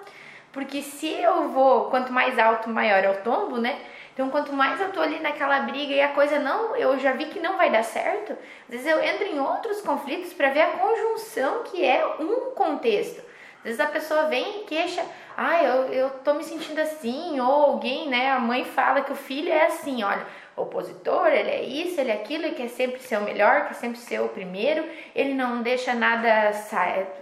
[0.53, 3.77] Porque se eu vou, quanto mais alto, maior é o tombo, né?
[4.15, 7.27] Então, quanto mais eu tô ali naquela briga e a coisa não, eu já vi
[7.27, 10.69] que não vai dar certo, às vezes eu entro em outros conflitos para ver a
[10.69, 13.21] conjunção que é um contexto.
[13.59, 15.05] Às vezes a pessoa vem e queixa,
[15.37, 19.17] ah, eu, eu tô me sentindo assim, ou alguém, né, a mãe fala que o
[19.17, 20.25] filho é assim, olha,
[20.57, 23.99] opositor, ele é isso, ele é aquilo, ele quer sempre ser o melhor, quer sempre
[23.99, 26.53] ser o primeiro, ele não deixa nada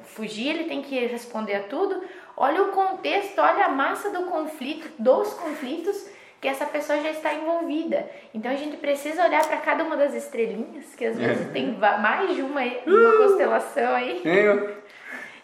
[0.04, 2.04] fugir, ele tem que responder a tudo.
[2.36, 6.11] Olha o contexto, olha a massa do conflito, dos conflitos
[6.42, 8.04] que essa pessoa já está envolvida.
[8.34, 11.52] Então a gente precisa olhar para cada uma das estrelinhas, que às vezes é.
[11.52, 14.20] tem mais de uma, uma constelação aí.
[14.26, 14.82] É.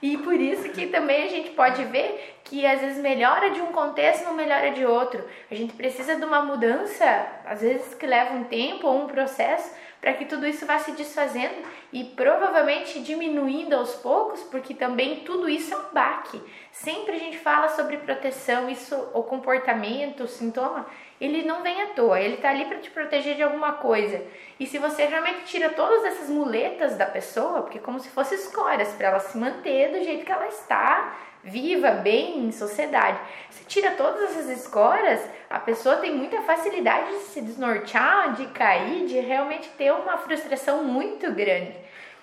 [0.02, 3.66] E por isso que também a gente pode ver que às vezes melhora de um
[3.66, 5.22] contexto, não melhora de outro.
[5.48, 9.72] A gente precisa de uma mudança, às vezes que leva um tempo ou um processo,
[10.00, 11.56] para que tudo isso vá se desfazendo
[11.92, 16.40] e provavelmente diminuindo aos poucos, porque também tudo isso é um baque.
[16.70, 20.86] Sempre a gente fala sobre proteção, isso, o comportamento, o sintoma,
[21.20, 24.22] ele não vem à toa, ele tá ali para te proteger de alguma coisa.
[24.60, 28.38] E se você realmente tira todas essas muletas da pessoa, porque é como se fossem
[28.38, 33.18] escórias para ela se manter do jeito que ela está, viva, bem em sociedade.
[33.50, 39.06] Se tira todas essas escórias, a pessoa tem muita facilidade de se desnortear, de cair,
[39.06, 41.74] de realmente ter uma frustração muito grande.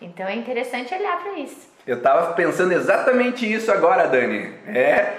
[0.02, 1.74] Então é interessante olhar para isso.
[1.88, 4.54] Eu estava pensando exatamente isso agora, Dani.
[4.68, 5.14] É,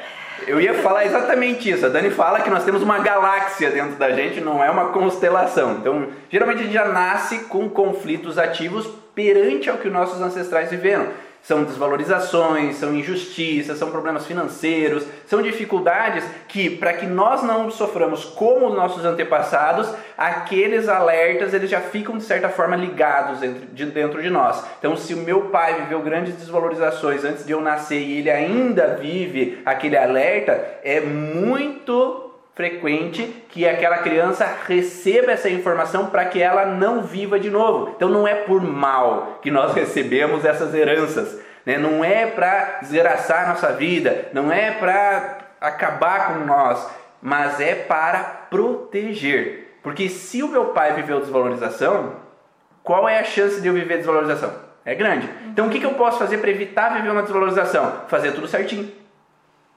[0.46, 1.86] eu ia falar exatamente isso.
[1.86, 5.78] A Dani fala que nós temos uma galáxia dentro da gente, não é uma constelação.
[5.78, 11.08] Então, geralmente a gente já nasce com conflitos ativos perante ao que nossos ancestrais viveram
[11.46, 18.24] são desvalorizações, são injustiças, são problemas financeiros, são dificuldades que, para que nós não soframos
[18.24, 23.86] como os nossos antepassados, aqueles alertas eles já ficam de certa forma ligados dentro de,
[23.86, 24.64] dentro de nós.
[24.80, 28.96] Então, se o meu pai viveu grandes desvalorizações antes de eu nascer e ele ainda
[29.00, 32.25] vive aquele alerta, é muito
[32.56, 37.92] frequente que aquela criança receba essa informação para que ela não viva de novo.
[37.94, 41.76] Então não é por mal que nós recebemos essas heranças, né?
[41.76, 46.88] não é para desgraçar nossa vida, não é para acabar com nós,
[47.20, 49.78] mas é para proteger.
[49.82, 52.14] Porque se o meu pai viveu desvalorização,
[52.82, 54.50] qual é a chance de eu viver desvalorização?
[54.82, 55.28] É grande.
[55.48, 58.04] Então o que, eu posso fazer para evitar viver uma desvalorização?
[58.08, 58.90] Fazer tudo certinho.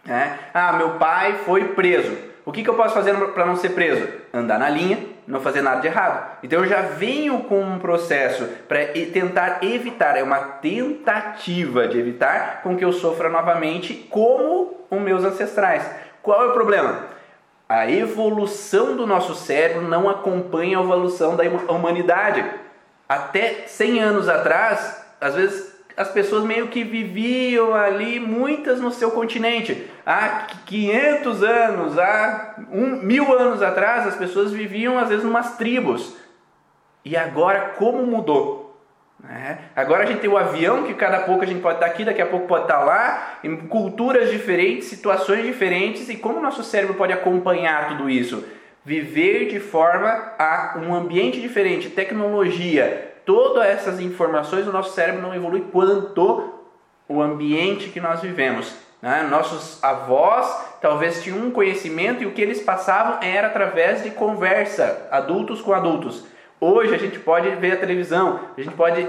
[0.07, 0.31] É?
[0.53, 2.28] Ah, meu pai foi preso.
[2.49, 4.07] O que, que eu posso fazer para não ser preso?
[4.33, 6.39] Andar na linha, não fazer nada de errado.
[6.41, 12.63] Então eu já venho com um processo para tentar evitar, é uma tentativa de evitar
[12.63, 15.87] com que eu sofra novamente como os meus ancestrais.
[16.23, 17.03] Qual é o problema?
[17.69, 22.43] A evolução do nosso cérebro não acompanha a evolução da humanidade.
[23.07, 25.68] Até 100 anos atrás, às vezes
[25.99, 29.85] as pessoas meio que viviam ali, muitas no seu continente.
[30.05, 36.15] Há 500 anos, há um, mil anos atrás, as pessoas viviam às vezes umas tribos.
[37.03, 38.81] E agora, como mudou?
[39.29, 39.57] É.
[39.75, 42.21] Agora a gente tem o avião, que cada pouco a gente pode estar aqui, daqui
[42.21, 46.95] a pouco pode estar lá, em culturas diferentes, situações diferentes, e como o nosso cérebro
[46.95, 48.45] pode acompanhar tudo isso?
[48.85, 55.35] Viver de forma a um ambiente diferente, tecnologia, todas essas informações, o nosso cérebro não
[55.35, 56.51] evolui quanto
[57.07, 58.73] o ambiente que nós vivemos.
[58.99, 59.21] Né?
[59.29, 60.47] Nossos avós
[60.81, 65.73] talvez tinham um conhecimento e o que eles passavam era através de conversa, adultos com
[65.73, 66.25] adultos.
[66.59, 69.07] Hoje a gente pode ver a televisão, a gente pode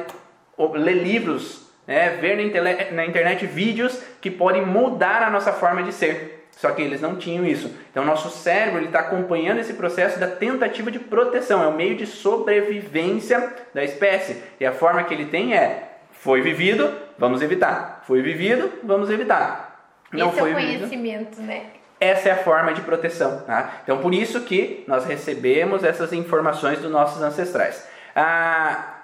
[0.74, 2.10] ler livros, né?
[2.10, 6.39] ver na internet vídeos que podem mudar a nossa forma de ser.
[6.60, 7.74] Só que eles não tinham isso.
[7.90, 11.64] Então, nosso cérebro está acompanhando esse processo da tentativa de proteção.
[11.64, 14.42] É o meio de sobrevivência da espécie.
[14.60, 18.04] E a forma que ele tem é: foi vivido, vamos evitar.
[18.06, 19.88] Foi vivido, vamos evitar.
[20.12, 21.46] Não Esse foi é o conhecimento, vivido.
[21.46, 21.62] né?
[21.98, 23.40] Essa é a forma de proteção.
[23.46, 23.80] Tá?
[23.82, 27.88] Então, por isso que nós recebemos essas informações dos nossos ancestrais.
[28.14, 28.99] Ah,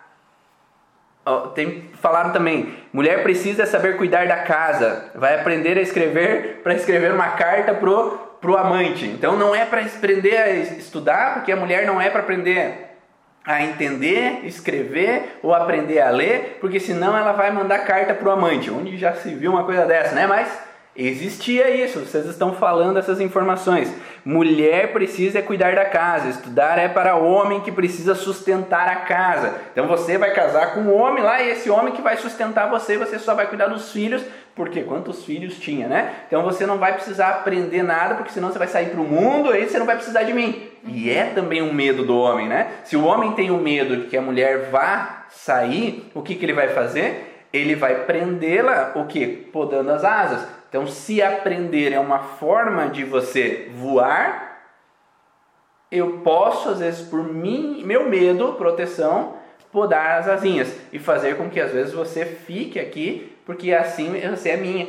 [1.54, 7.12] tem, falaram também, mulher precisa saber cuidar da casa, vai aprender a escrever para escrever
[7.12, 9.06] uma carta pro, pro amante.
[9.06, 12.86] Então não é para aprender a estudar, porque a mulher não é para aprender
[13.44, 18.70] a entender, escrever ou aprender a ler, porque senão ela vai mandar carta pro amante.
[18.70, 20.26] Onde já se viu uma coisa dessa, né?
[20.26, 20.48] Mas
[20.98, 23.92] Existia isso, vocês estão falando essas informações.
[24.24, 29.54] Mulher precisa cuidar da casa, estudar é para homem que precisa sustentar a casa.
[29.72, 32.96] Então você vai casar com um homem lá e esse homem que vai sustentar você,
[32.96, 34.22] você só vai cuidar dos filhos,
[34.54, 36.14] porque quantos filhos tinha, né?
[36.26, 39.54] Então você não vai precisar aprender nada, porque senão você vai sair para o mundo
[39.54, 40.66] e você não vai precisar de mim.
[40.86, 42.68] E é também um medo do homem, né?
[42.84, 46.44] Se o homem tem o medo de que a mulher vá sair, o que, que
[46.44, 47.46] ele vai fazer?
[47.52, 49.26] Ele vai prendê-la, o que?
[49.26, 50.55] Podando as asas.
[50.68, 54.46] Então, se aprender é uma forma de você voar,
[55.90, 59.36] eu posso, às vezes, por mim, meu medo, proteção,
[59.70, 64.50] podar as asinhas e fazer com que às vezes você fique aqui, porque assim você
[64.50, 64.88] é minha.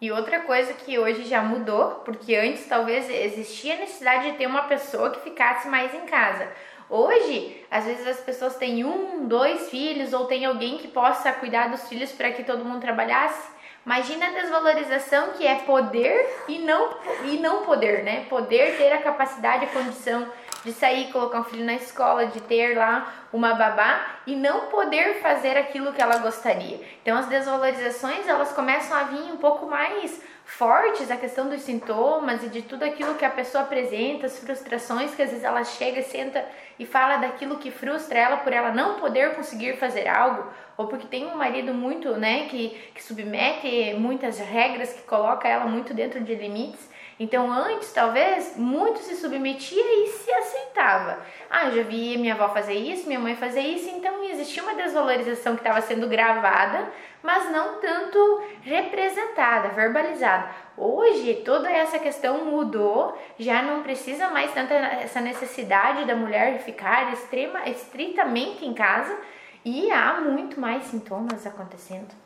[0.00, 4.46] E outra coisa que hoje já mudou, porque antes talvez existia a necessidade de ter
[4.46, 6.48] uma pessoa que ficasse mais em casa.
[6.90, 11.68] Hoje, às vezes as pessoas têm um, dois filhos ou tem alguém que possa cuidar
[11.68, 13.48] dos filhos para que todo mundo trabalhasse.
[13.84, 16.94] Imagina a desvalorização que é poder e não,
[17.24, 18.26] e não poder, né?
[18.28, 20.28] Poder ter a capacidade, a condição
[20.64, 25.20] de sair, colocar um filho na escola, de ter lá uma babá e não poder
[25.20, 26.80] fazer aquilo que ela gostaria.
[27.02, 32.42] Então as desvalorizações elas começam a vir um pouco mais fortes, a questão dos sintomas
[32.44, 36.02] e de tudo aquilo que a pessoa apresenta, as frustrações que às vezes ela chega,
[36.02, 36.44] senta
[36.78, 40.46] e fala daquilo que frustra ela por ela não poder conseguir fazer algo,
[40.76, 45.64] ou porque tem um marido muito, né, que, que submete muitas regras, que coloca ela
[45.64, 46.91] muito dentro de limites.
[47.22, 51.20] Então, antes, talvez, muito se submetia e se aceitava.
[51.48, 54.74] Ah, eu já vi minha avó fazer isso, minha mãe fazer isso, então existia uma
[54.74, 56.90] desvalorização que estava sendo gravada,
[57.22, 60.50] mas não tanto representada, verbalizada.
[60.76, 67.12] Hoje, toda essa questão mudou, já não precisa mais tanta essa necessidade da mulher ficar
[67.12, 69.16] extrema, estritamente em casa
[69.64, 72.21] e há muito mais sintomas acontecendo.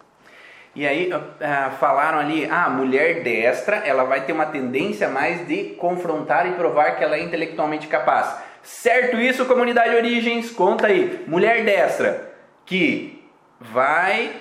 [0.77, 5.49] E aí uh, falaram ali, ah, a mulher destra, ela vai ter uma tendência mais
[5.49, 8.37] de confrontar e provar que ela é intelectualmente capaz.
[8.63, 10.51] Certo isso, comunidade Origens?
[10.51, 11.25] Conta aí.
[11.27, 12.31] Mulher destra
[12.67, 13.27] que
[13.59, 14.33] vai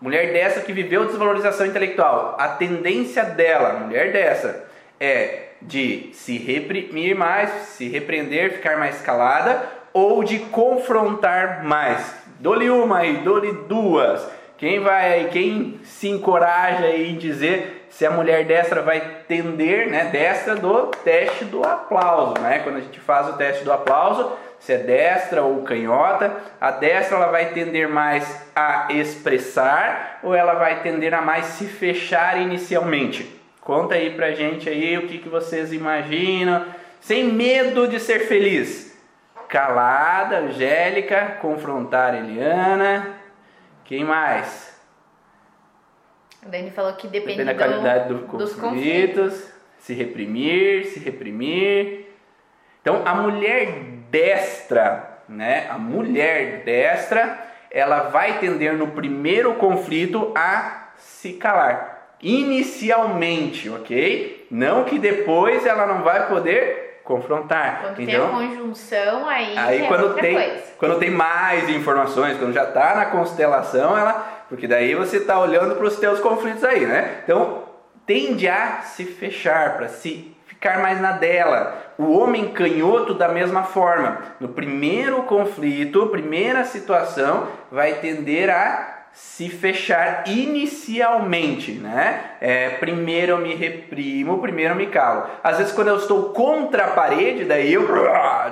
[0.00, 2.36] mulher destra que viveu desvalorização intelectual.
[2.38, 4.66] A tendência dela, mulher destra,
[4.98, 12.14] é de se reprimir mais, se repreender, ficar mais calada ou de confrontar mais.
[12.40, 14.26] Dou-lhe uma aí, dou-lhe duas.
[14.64, 18.98] Quem vai quem se encoraja aí em dizer se a mulher destra vai
[19.28, 22.60] tender, né, destra do teste do aplauso, né?
[22.60, 27.18] Quando a gente faz o teste do aplauso, se é destra ou canhota, a destra
[27.18, 33.38] ela vai tender mais a expressar ou ela vai tender a mais se fechar inicialmente.
[33.60, 36.64] Conta aí pra gente aí o que, que vocês imaginam,
[37.02, 38.98] sem medo de ser feliz.
[39.46, 43.23] Calada, Angélica, confrontar Eliana.
[43.84, 44.74] Quem mais?
[46.44, 52.06] A Dani falou que depende, depende da qualidade do, dos conflitos, se reprimir, se reprimir.
[52.80, 53.72] Então, a mulher
[54.10, 55.68] destra, né?
[55.70, 57.38] A mulher destra,
[57.70, 62.16] ela vai tender no primeiro conflito a se calar.
[62.22, 64.46] Inicialmente, ok?
[64.50, 67.80] Não que depois ela não vai poder confrontar.
[67.82, 70.62] Quando então, tem a conjunção, aí, aí é quando tem coisa.
[70.78, 75.76] quando tem mais informações, quando já está na constelação, ela, porque daí você está olhando
[75.76, 77.20] para os teus conflitos aí, né?
[77.22, 77.64] Então
[78.06, 81.78] tende a se fechar para se ficar mais na dela.
[81.98, 84.18] O homem canhoto da mesma forma.
[84.40, 92.32] No primeiro conflito, primeira situação, vai tender a se fechar inicialmente, né?
[92.40, 95.30] É, primeiro eu me reprimo, primeiro eu me calo.
[95.42, 97.88] Às vezes quando eu estou contra a parede, daí eu,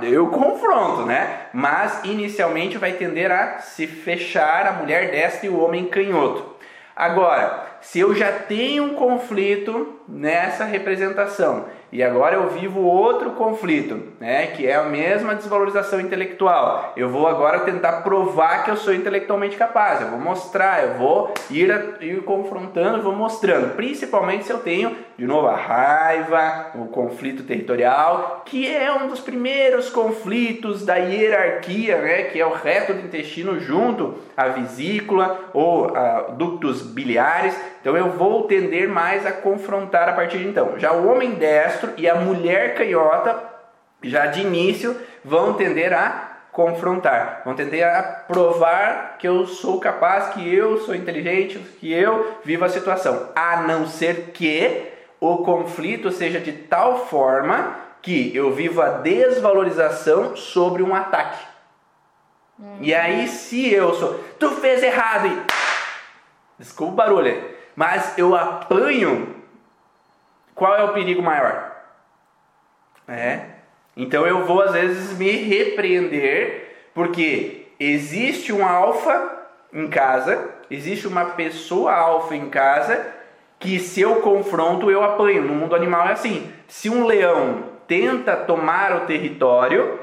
[0.02, 1.46] eu confronto, né?
[1.52, 6.52] Mas inicialmente vai tender a se fechar a mulher destra e o homem canhoto.
[6.94, 14.02] Agora, se eu já tenho um conflito nessa representação e agora eu vivo outro conflito,
[14.18, 16.94] né, que é a mesma desvalorização intelectual.
[16.96, 20.00] Eu vou agora tentar provar que eu sou intelectualmente capaz.
[20.00, 21.70] Eu vou mostrar, eu vou ir,
[22.00, 23.76] ir confrontando, vou mostrando.
[23.76, 29.20] Principalmente se eu tenho, de novo, a raiva, o conflito territorial, que é um dos
[29.20, 35.94] primeiros conflitos da hierarquia, né, que é o reto do intestino junto à vesícula ou
[35.94, 37.54] a ductos biliares.
[37.82, 40.78] Então eu vou tender mais a confrontar a partir de então.
[40.78, 43.42] Já o homem destro e a mulher canhota,
[44.00, 50.32] já de início, vão tender a confrontar, vão tender a provar que eu sou capaz,
[50.32, 56.12] que eu sou inteligente, que eu vivo a situação, a não ser que o conflito
[56.12, 61.42] seja de tal forma que eu vivo a desvalorização sobre um ataque.
[62.58, 62.78] Uhum.
[62.80, 65.42] E aí, se eu sou, tu fez errado e.
[66.58, 69.36] Desculpa o barulho, mas eu apanho,
[70.54, 71.72] qual é o perigo maior?
[73.08, 73.46] É.
[73.96, 79.40] Então eu vou às vezes me repreender, porque existe um alfa
[79.72, 83.06] em casa, existe uma pessoa alfa em casa,
[83.58, 85.42] que se eu confronto eu apanho.
[85.42, 86.50] No mundo animal é assim.
[86.66, 89.98] Se um leão tenta tomar o território,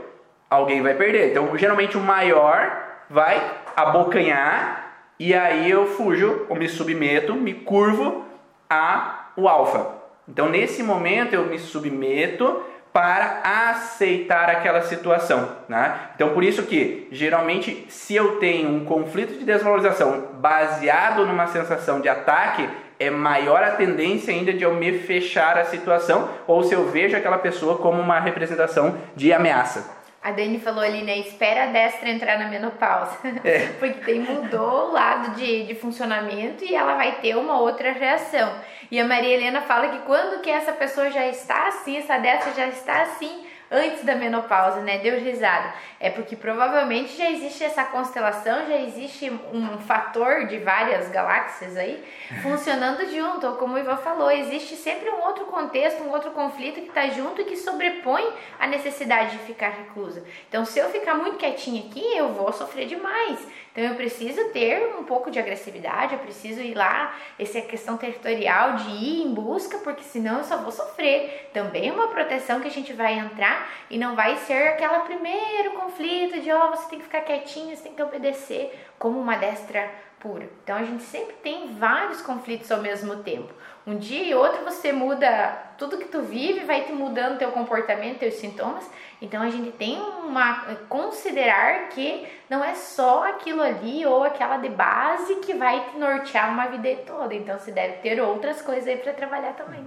[0.50, 1.32] alguém vai perder.
[1.32, 2.72] Então geralmente o maior
[3.10, 3.42] vai
[3.76, 4.89] abocanhar
[5.20, 8.26] e aí eu fujo, ou me submeto, me curvo
[8.70, 10.00] a o alfa.
[10.28, 12.64] Então nesse momento eu me submeto
[12.94, 16.10] para aceitar aquela situação, né?
[16.16, 22.00] Então por isso que geralmente se eu tenho um conflito de desvalorização baseado numa sensação
[22.00, 22.68] de ataque,
[23.00, 27.16] é maior a tendência ainda de eu me fechar a situação ou se eu vejo
[27.16, 29.99] aquela pessoa como uma representação de ameaça.
[30.22, 31.18] A Dani falou ali, né?
[31.20, 33.18] Espera a destra entrar na menopausa.
[33.44, 33.68] É.
[33.80, 38.54] Porque tem, mudou o lado de, de funcionamento e ela vai ter uma outra reação.
[38.92, 42.52] E a Maria Helena fala que quando que essa pessoa já está assim, essa destra
[42.54, 44.98] já está assim, antes da menopausa, né?
[45.00, 45.74] Deu risada.
[46.00, 52.04] É porque provavelmente já existe essa constelação, já existe um fator de várias galáxias aí
[52.42, 53.48] funcionando junto.
[53.48, 57.08] Ou como o Ivan falou, existe sempre um outro contexto, um outro conflito que está
[57.08, 58.24] junto e que sobrepõe
[58.60, 60.24] a necessidade de ficar reclusa.
[60.48, 63.46] Então, se eu ficar muito quietinha aqui, eu vou sofrer demais.
[63.80, 67.96] Então eu preciso ter um pouco de agressividade, eu preciso ir lá, essa é questão
[67.96, 71.50] territorial de ir em busca, porque senão eu só vou sofrer.
[71.54, 75.72] Também é uma proteção que a gente vai entrar e não vai ser aquele primeiro
[75.80, 79.38] conflito de, ó, oh, você tem que ficar quietinho, você tem que obedecer, como uma
[79.38, 80.50] destra pura.
[80.62, 83.54] Então a gente sempre tem vários conflitos ao mesmo tempo.
[83.88, 88.20] Um dia e outro você muda tudo que tu vive, vai te mudando teu comportamento,
[88.20, 88.88] teus sintomas.
[89.22, 94.70] Então a gente tem uma considerar que não é só aquilo ali ou aquela de
[94.70, 97.34] base que vai te nortear uma vida toda.
[97.34, 99.86] Então você deve ter outras coisas aí para trabalhar também.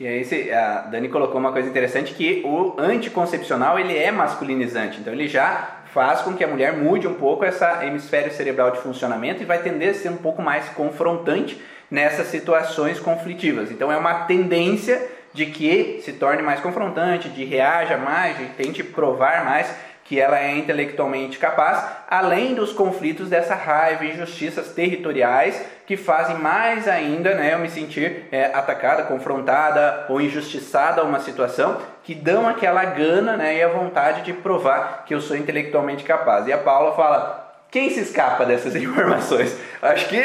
[0.00, 5.00] E aí a Dani colocou uma coisa interessante que o anticoncepcional ele é masculinizante.
[5.00, 8.78] Então ele já faz com que a mulher mude um pouco essa hemisfério cerebral de
[8.78, 11.60] funcionamento e vai tender a ser um pouco mais confrontante
[11.92, 13.70] nessas situações conflitivas.
[13.70, 14.98] Então é uma tendência
[15.34, 19.70] de que se torne mais confrontante, de reaja mais, de tente provar mais
[20.02, 26.36] que ela é intelectualmente capaz, além dos conflitos dessa raiva e injustiças territoriais que fazem
[26.38, 32.14] mais ainda né, eu me sentir é, atacada, confrontada ou injustiçada a uma situação, que
[32.14, 36.46] dão aquela gana né, e a vontade de provar que eu sou intelectualmente capaz.
[36.46, 39.56] E a Paula fala: quem se escapa dessas informações?
[39.80, 40.22] Acho que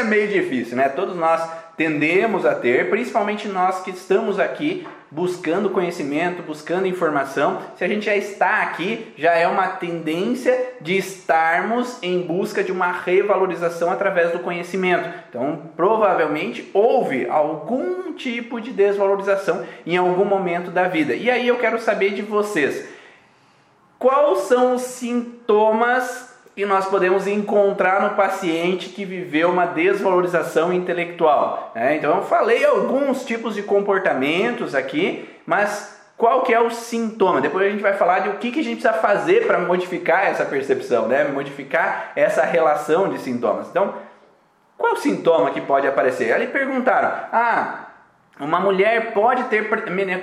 [0.00, 0.88] é meio difícil, né?
[0.88, 1.40] Todos nós
[1.76, 7.60] tendemos a ter, principalmente nós que estamos aqui buscando conhecimento, buscando informação.
[7.76, 12.70] Se a gente já está aqui, já é uma tendência de estarmos em busca de
[12.70, 15.08] uma revalorização através do conhecimento.
[15.28, 21.14] Então, provavelmente houve algum tipo de desvalorização em algum momento da vida.
[21.14, 22.88] E aí eu quero saber de vocês.
[23.98, 26.29] Quais são os sintomas
[26.60, 31.72] que nós podemos encontrar no paciente que viveu uma desvalorização intelectual.
[31.74, 31.96] Né?
[31.96, 37.40] Então eu falei alguns tipos de comportamentos aqui, mas qual que é o sintoma?
[37.40, 40.26] Depois a gente vai falar de o que, que a gente precisa fazer para modificar
[40.26, 41.24] essa percepção, né?
[41.24, 43.68] modificar essa relação de sintomas.
[43.70, 43.94] Então,
[44.76, 46.30] qual sintoma que pode aparecer?
[46.30, 47.86] Ali perguntaram, ah,
[48.38, 49.66] uma mulher pode ter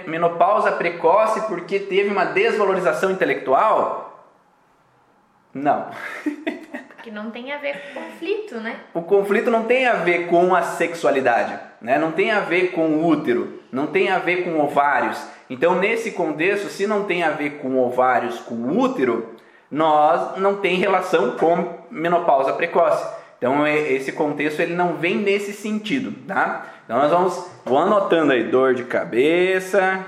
[0.05, 4.07] menopausa precoce porque teve uma desvalorização intelectual?
[5.57, 5.89] Não.
[7.03, 8.79] que não tem a ver com conflito, né?
[8.93, 11.97] O conflito não tem a ver com a sexualidade, né?
[11.97, 15.25] Não tem a ver com o útero, não tem a ver com ovários.
[15.49, 19.35] Então, nesse contexto, se não tem a ver com ovários, com útero,
[19.71, 23.07] nós não tem relação com menopausa precoce.
[23.37, 26.65] Então, esse contexto ele não vem nesse sentido, tá?
[26.83, 30.03] Então, nós vamos, vou anotando aí dor de cabeça,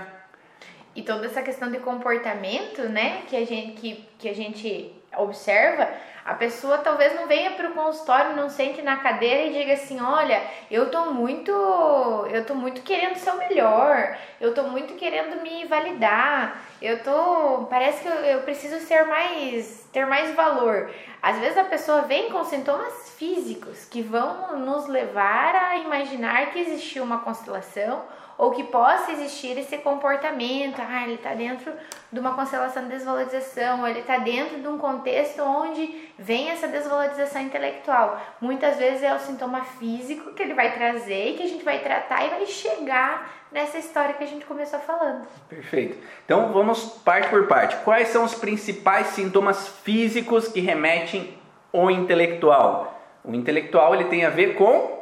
[0.95, 5.87] e toda essa questão de comportamento, né, que a gente que, que a gente observa,
[6.29, 9.99] a pessoa talvez não venha para o consultório, não sente na cadeira e diga assim,
[9.99, 15.41] olha, eu tô muito, eu tô muito querendo ser o melhor, eu tô muito querendo
[15.41, 20.91] me validar, eu tô, parece que eu, eu preciso ser mais, ter mais valor.
[21.21, 26.59] Às vezes a pessoa vem com sintomas físicos que vão nos levar a imaginar que
[26.59, 28.03] existiu uma constelação
[28.39, 31.73] ou que possa existir esse comportamento, ah, ele está dentro
[32.09, 36.65] de uma constelação de desvalorização, ou ele está dentro de um contexto onde vem essa
[36.65, 38.17] desvalorização intelectual.
[38.39, 41.79] Muitas vezes é o sintoma físico que ele vai trazer e que a gente vai
[41.79, 45.27] tratar e vai chegar nessa história que a gente começou falando.
[45.49, 45.97] Perfeito.
[46.23, 47.75] Então vamos parte por parte.
[47.83, 51.37] Quais são os principais sintomas físicos que remetem
[51.73, 53.01] ao intelectual?
[53.21, 54.97] O intelectual ele tem a ver com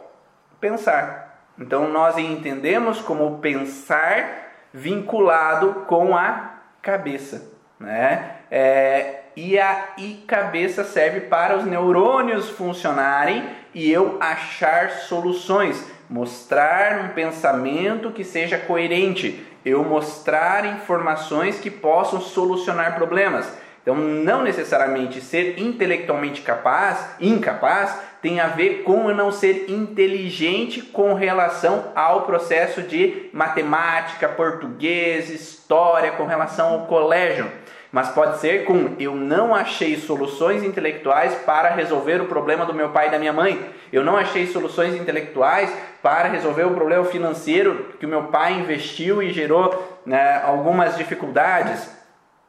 [0.60, 1.27] pensar.
[1.60, 6.52] Então nós entendemos como pensar vinculado com a
[6.82, 8.36] cabeça, né?
[8.50, 13.44] É, e a e cabeça serve para os neurônios funcionarem
[13.74, 22.22] e eu achar soluções, mostrar um pensamento que seja coerente, eu mostrar informações que possam
[22.22, 23.48] solucionar problemas.
[23.82, 30.82] Então, não necessariamente ser intelectualmente capaz, incapaz, tem a ver com eu não ser inteligente
[30.82, 37.50] com relação ao processo de matemática, português, história, com relação ao colégio.
[37.92, 42.90] Mas pode ser com eu não achei soluções intelectuais para resolver o problema do meu
[42.90, 43.64] pai e da minha mãe.
[43.94, 45.72] Eu não achei soluções intelectuais
[46.04, 51.97] para resolver o problema financeiro que o meu pai investiu e gerou né, algumas dificuldades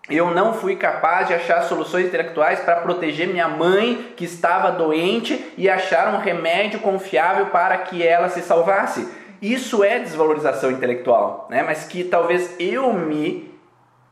[0.09, 5.52] eu não fui capaz de achar soluções intelectuais para proteger minha mãe que estava doente
[5.56, 9.06] e achar um remédio confiável para que ela se salvasse.
[9.40, 11.62] Isso é desvalorização intelectual, né?
[11.62, 13.54] mas que talvez eu me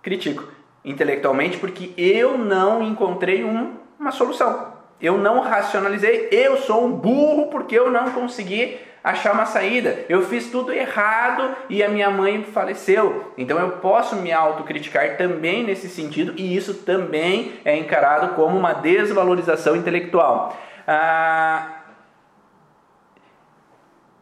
[0.02, 0.44] critico
[0.84, 4.74] intelectualmente porque eu não encontrei um, uma solução.
[5.00, 10.04] Eu não racionalizei, eu sou um burro porque eu não consegui achar uma saída.
[10.08, 13.32] Eu fiz tudo errado e a minha mãe faleceu.
[13.38, 18.72] Então eu posso me autocriticar também nesse sentido e isso também é encarado como uma
[18.72, 20.56] desvalorização intelectual.
[20.88, 21.82] Ah,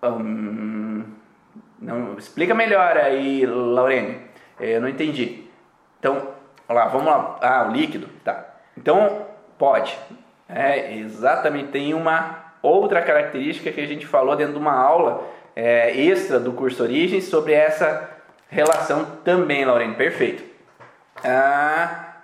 [0.03, 1.05] hum,
[1.81, 4.21] não, explica melhor aí, Laurene.
[4.61, 5.49] É, eu não entendi.
[5.99, 6.29] Então,
[6.69, 7.39] lá, vamos lá.
[7.41, 8.45] Ah, o líquido, tá.
[8.77, 9.99] Então, pode.
[10.47, 11.69] É, exatamente.
[11.69, 16.53] Tem uma outra característica que a gente falou dentro de uma aula é, extra do
[16.53, 18.11] curso Origens sobre essa
[18.49, 19.95] relação também, Laurene.
[19.95, 20.43] Perfeito.
[21.23, 22.17] Ah,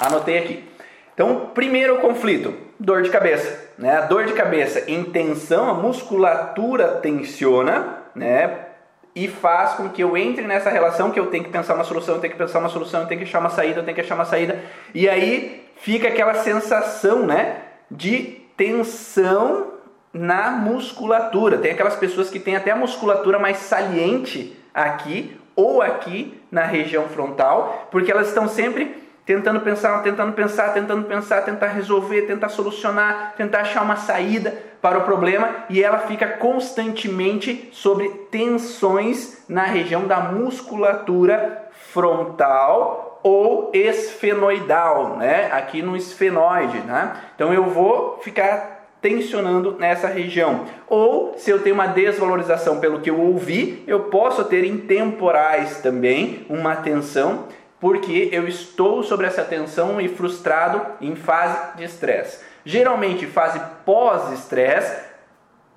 [0.00, 0.68] anotei aqui.
[1.14, 3.70] Então, primeiro conflito, dor de cabeça.
[3.78, 3.96] Né?
[3.96, 8.66] A dor de cabeça em tensão, a musculatura tensiona, né?
[9.14, 12.14] E faz com que eu entre nessa relação que eu tenho que pensar uma solução,
[12.14, 14.00] eu tenho que pensar uma solução, eu tenho que achar uma saída, eu tenho que
[14.00, 14.58] achar uma saída.
[14.94, 17.56] E aí fica aquela sensação, né?
[17.90, 19.72] De tensão
[20.12, 21.58] na musculatura.
[21.58, 27.08] Tem aquelas pessoas que têm até a musculatura mais saliente aqui ou aqui na região
[27.08, 33.34] frontal, porque elas estão sempre tentando pensar, tentando pensar, tentando pensar, tentar resolver, tentar solucionar,
[33.36, 40.06] tentar achar uma saída para o problema e ela fica constantemente sobre tensões na região
[40.06, 45.50] da musculatura frontal ou esfenoidal, né?
[45.52, 47.16] Aqui no esfenoide, né?
[47.34, 50.64] Então eu vou ficar tensionando nessa região.
[50.88, 55.80] Ou se eu tenho uma desvalorização pelo que eu ouvi, eu posso ter em temporais
[55.80, 57.48] também uma tensão
[57.80, 62.38] porque eu estou sobre essa tensão e frustrado em fase de estresse.
[62.64, 65.02] Geralmente, fase pós-estresse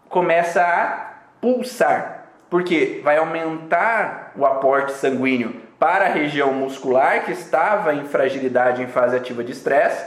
[0.08, 7.94] começa a pulsar, porque vai aumentar o aporte sanguíneo para a região muscular que estava
[7.94, 10.06] em fragilidade em fase ativa de estresse,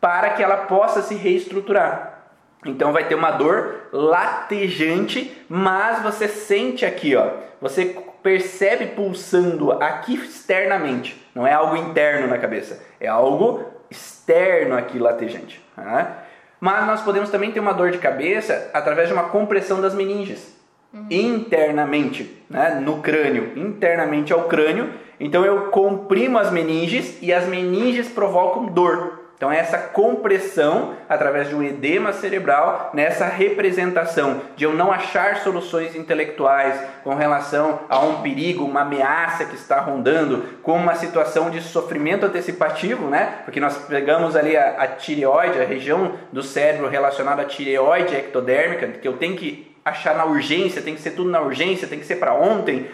[0.00, 2.16] para que ela possa se reestruturar.
[2.64, 10.14] Então vai ter uma dor latejante, mas você sente aqui, ó, você percebe pulsando aqui
[10.14, 11.24] externamente.
[11.34, 15.64] Não é algo interno na cabeça, é algo externo aqui latejante.
[15.76, 16.24] Tá?
[16.58, 20.55] Mas nós podemos também ter uma dor de cabeça através de uma compressão das meninges.
[20.92, 21.06] Uhum.
[21.10, 24.90] Internamente, né, no crânio, internamente ao crânio.
[25.18, 29.26] Então eu comprimo as meninges e as meninges provocam dor.
[29.36, 35.94] Então, essa compressão através de um edema cerebral, nessa representação de eu não achar soluções
[35.94, 41.60] intelectuais com relação a um perigo, uma ameaça que está rondando, com uma situação de
[41.60, 43.40] sofrimento antecipativo, né?
[43.44, 48.88] Porque nós pegamos ali a, a tireoide, a região do cérebro relacionada à tireoide ectodérmica,
[48.88, 52.04] que eu tenho que achar na urgência, tem que ser tudo na urgência, tem que
[52.04, 52.88] ser para ontem.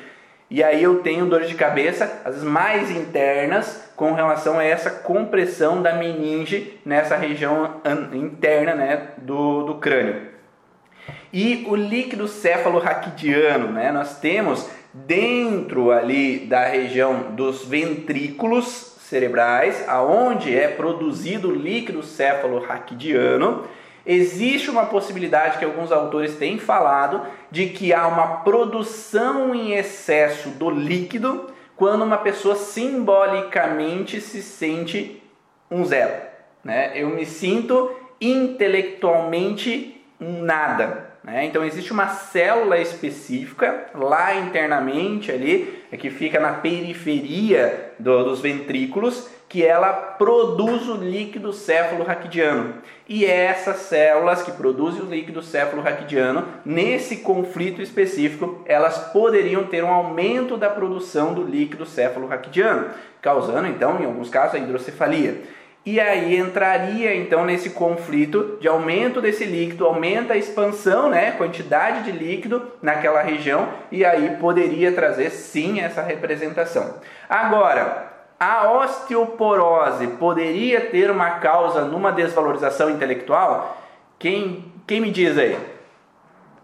[0.50, 5.80] E aí eu tenho dores de cabeça, as mais internas, com relação a essa compressão
[5.80, 7.80] da meninge nessa região
[8.12, 10.32] interna né, do, do crânio.
[11.32, 20.54] E o líquido céfalo-raquidiano, né, nós temos dentro ali da região dos ventrículos cerebrais, aonde
[20.54, 23.64] é produzido o líquido céfalo-raquidiano,
[24.04, 30.50] Existe uma possibilidade que alguns autores têm falado de que há uma produção em excesso
[30.50, 35.22] do líquido quando uma pessoa simbolicamente se sente
[35.70, 36.14] um zero.
[36.64, 36.92] Né?
[36.94, 37.90] Eu me sinto
[38.20, 41.11] intelectualmente um nada.
[41.24, 41.44] Né?
[41.44, 49.28] Então existe uma célula específica lá internamente ali, que fica na periferia do, dos ventrículos,
[49.48, 52.76] que ela produz o líquido céfalo-raquidiano.
[53.06, 59.84] E é essas células que produzem o líquido céfalo-raquidiano, nesse conflito específico, elas poderiam ter
[59.84, 62.88] um aumento da produção do líquido céfalo-raquidiano,
[63.20, 65.42] causando então, em alguns casos, a hidrocefalia.
[65.84, 72.04] E aí entraria então nesse conflito de aumento desse líquido, aumenta a expansão, né, quantidade
[72.04, 77.00] de líquido naquela região e aí poderia trazer sim essa representação.
[77.28, 83.76] Agora, a osteoporose poderia ter uma causa numa desvalorização intelectual?
[84.20, 85.58] Quem, quem me diz aí?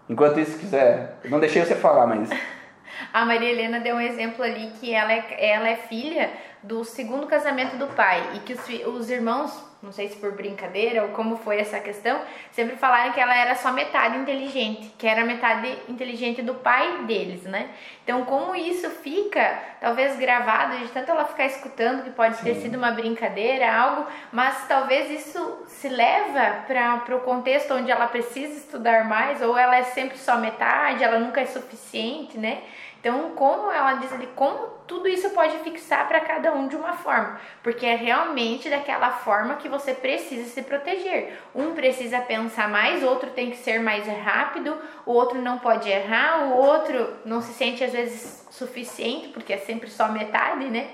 [0.09, 2.29] Enquanto isso quiser, não deixei você falar, mas
[3.13, 6.29] a Maria Helena deu um exemplo ali que ela é, ela é filha
[6.63, 11.03] do segundo casamento do pai e que os, os irmãos não sei se por brincadeira
[11.03, 15.23] ou como foi essa questão, sempre falaram que ela era só metade inteligente, que era
[15.23, 17.69] metade inteligente do pai deles, né?
[18.03, 22.43] Então, como isso fica, talvez gravado, de tanto ela ficar escutando, que pode Sim.
[22.43, 28.07] ter sido uma brincadeira, algo, mas talvez isso se leva para o contexto onde ela
[28.07, 32.63] precisa estudar mais, ou ela é sempre só metade, ela nunca é suficiente, né?
[32.99, 36.93] Então, como ela diz ali, como tudo isso pode fixar para cada um de uma
[36.93, 41.39] forma, porque é realmente daquela forma que você precisa se proteger.
[41.55, 46.47] Um precisa pensar mais, outro tem que ser mais rápido, o outro não pode errar,
[46.47, 50.89] o outro não se sente às vezes suficiente, porque é sempre só metade, né?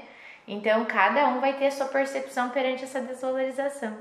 [0.48, 3.98] Então, cada um vai ter a sua percepção perante essa desvalorização.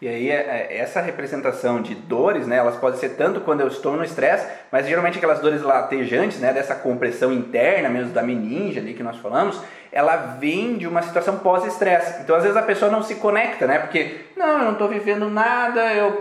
[0.00, 3.68] E aí, é, é, essa representação de dores, né, elas podem ser tanto quando eu
[3.68, 8.78] estou no estresse, mas geralmente aquelas dores latejantes, né, dessa compressão interna mesmo da meninge
[8.78, 9.60] ali que nós falamos,
[9.92, 12.22] ela vem de uma situação pós-estresse.
[12.22, 15.28] Então, às vezes a pessoa não se conecta, né, porque, não, eu não estou vivendo
[15.28, 16.12] nada, eu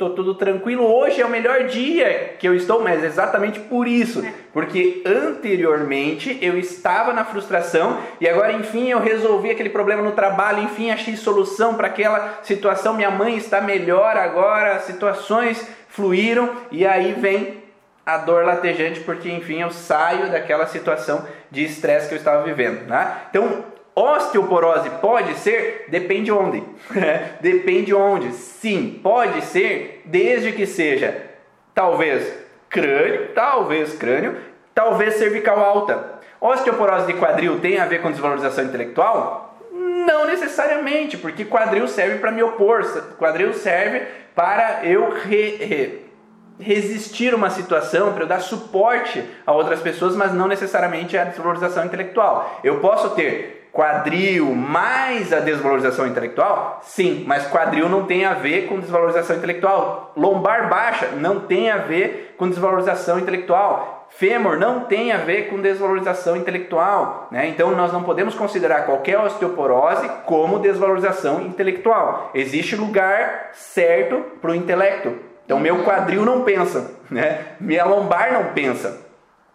[0.00, 4.24] estou tudo tranquilo, hoje é o melhor dia que eu estou, mas exatamente por isso,
[4.50, 10.62] porque anteriormente eu estava na frustração e agora, enfim, eu resolvi aquele problema no trabalho,
[10.62, 16.86] enfim, achei solução para aquela situação, minha mãe está melhor agora, as situações fluíram e
[16.86, 17.60] aí vem
[18.06, 22.86] a dor latejante porque enfim eu saio daquela situação de estresse que eu estava vivendo,
[22.86, 23.16] né?
[23.28, 23.64] Então,
[24.00, 25.86] osteoporose pode ser?
[25.88, 26.62] Depende onde.
[27.40, 28.32] Depende onde.
[28.32, 31.26] Sim, pode ser desde que seja
[31.74, 32.32] talvez
[32.68, 34.36] crânio, talvez crânio,
[34.74, 36.20] talvez cervical alta.
[36.40, 39.58] Osteoporose de quadril tem a ver com desvalorização intelectual?
[39.72, 42.82] Não necessariamente, porque quadril serve para me opor,
[43.18, 46.10] quadril serve para eu re, re,
[46.58, 51.84] resistir uma situação, para eu dar suporte a outras pessoas, mas não necessariamente a desvalorização
[51.84, 52.60] intelectual.
[52.64, 56.80] Eu posso ter quadril mais a desvalorização intelectual?
[56.82, 60.12] Sim, mas quadril não tem a ver com desvalorização intelectual.
[60.16, 64.08] Lombar baixa não tem a ver com desvalorização intelectual.
[64.10, 67.46] Fêmur não tem a ver com desvalorização intelectual, né?
[67.46, 72.30] Então nós não podemos considerar qualquer osteoporose como desvalorização intelectual.
[72.34, 75.16] Existe lugar certo para o intelecto.
[75.44, 77.52] Então meu quadril não pensa, né?
[77.60, 79.06] Minha lombar não pensa.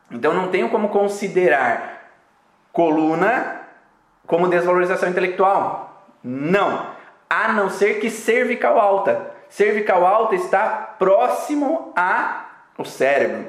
[0.10, 2.12] Então não tenho como considerar
[2.72, 3.65] coluna
[4.26, 6.04] como desvalorização intelectual.
[6.24, 6.88] Não,
[7.30, 9.32] a não ser que cervical alta.
[9.50, 11.94] Cervical alta está próximo
[12.78, 13.46] ao cérebro.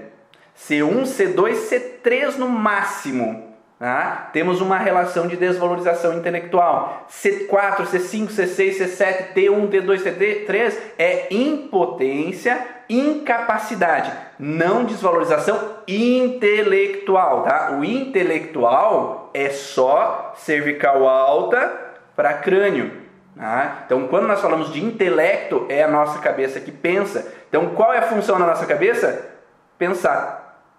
[0.57, 3.46] C1, C2, C3 no máximo.
[3.79, 4.31] Tá?
[4.33, 7.07] Temos uma relação de desvalorização intelectual.
[7.11, 17.43] C4, C5, C6, C7, T1, T2, T3 é impotência, incapacidade, não desvalorização intelectual.
[17.43, 17.73] Tá?
[17.73, 21.71] O intelectual é só cervical alta
[22.17, 23.05] para crânio.
[23.37, 23.83] Tá?
[23.85, 27.31] Então, quando nós falamos de intelecto, é a nossa cabeça que pensa.
[27.51, 29.33] Então, qual é a função da nossa cabeça?
[29.77, 30.36] Pensar.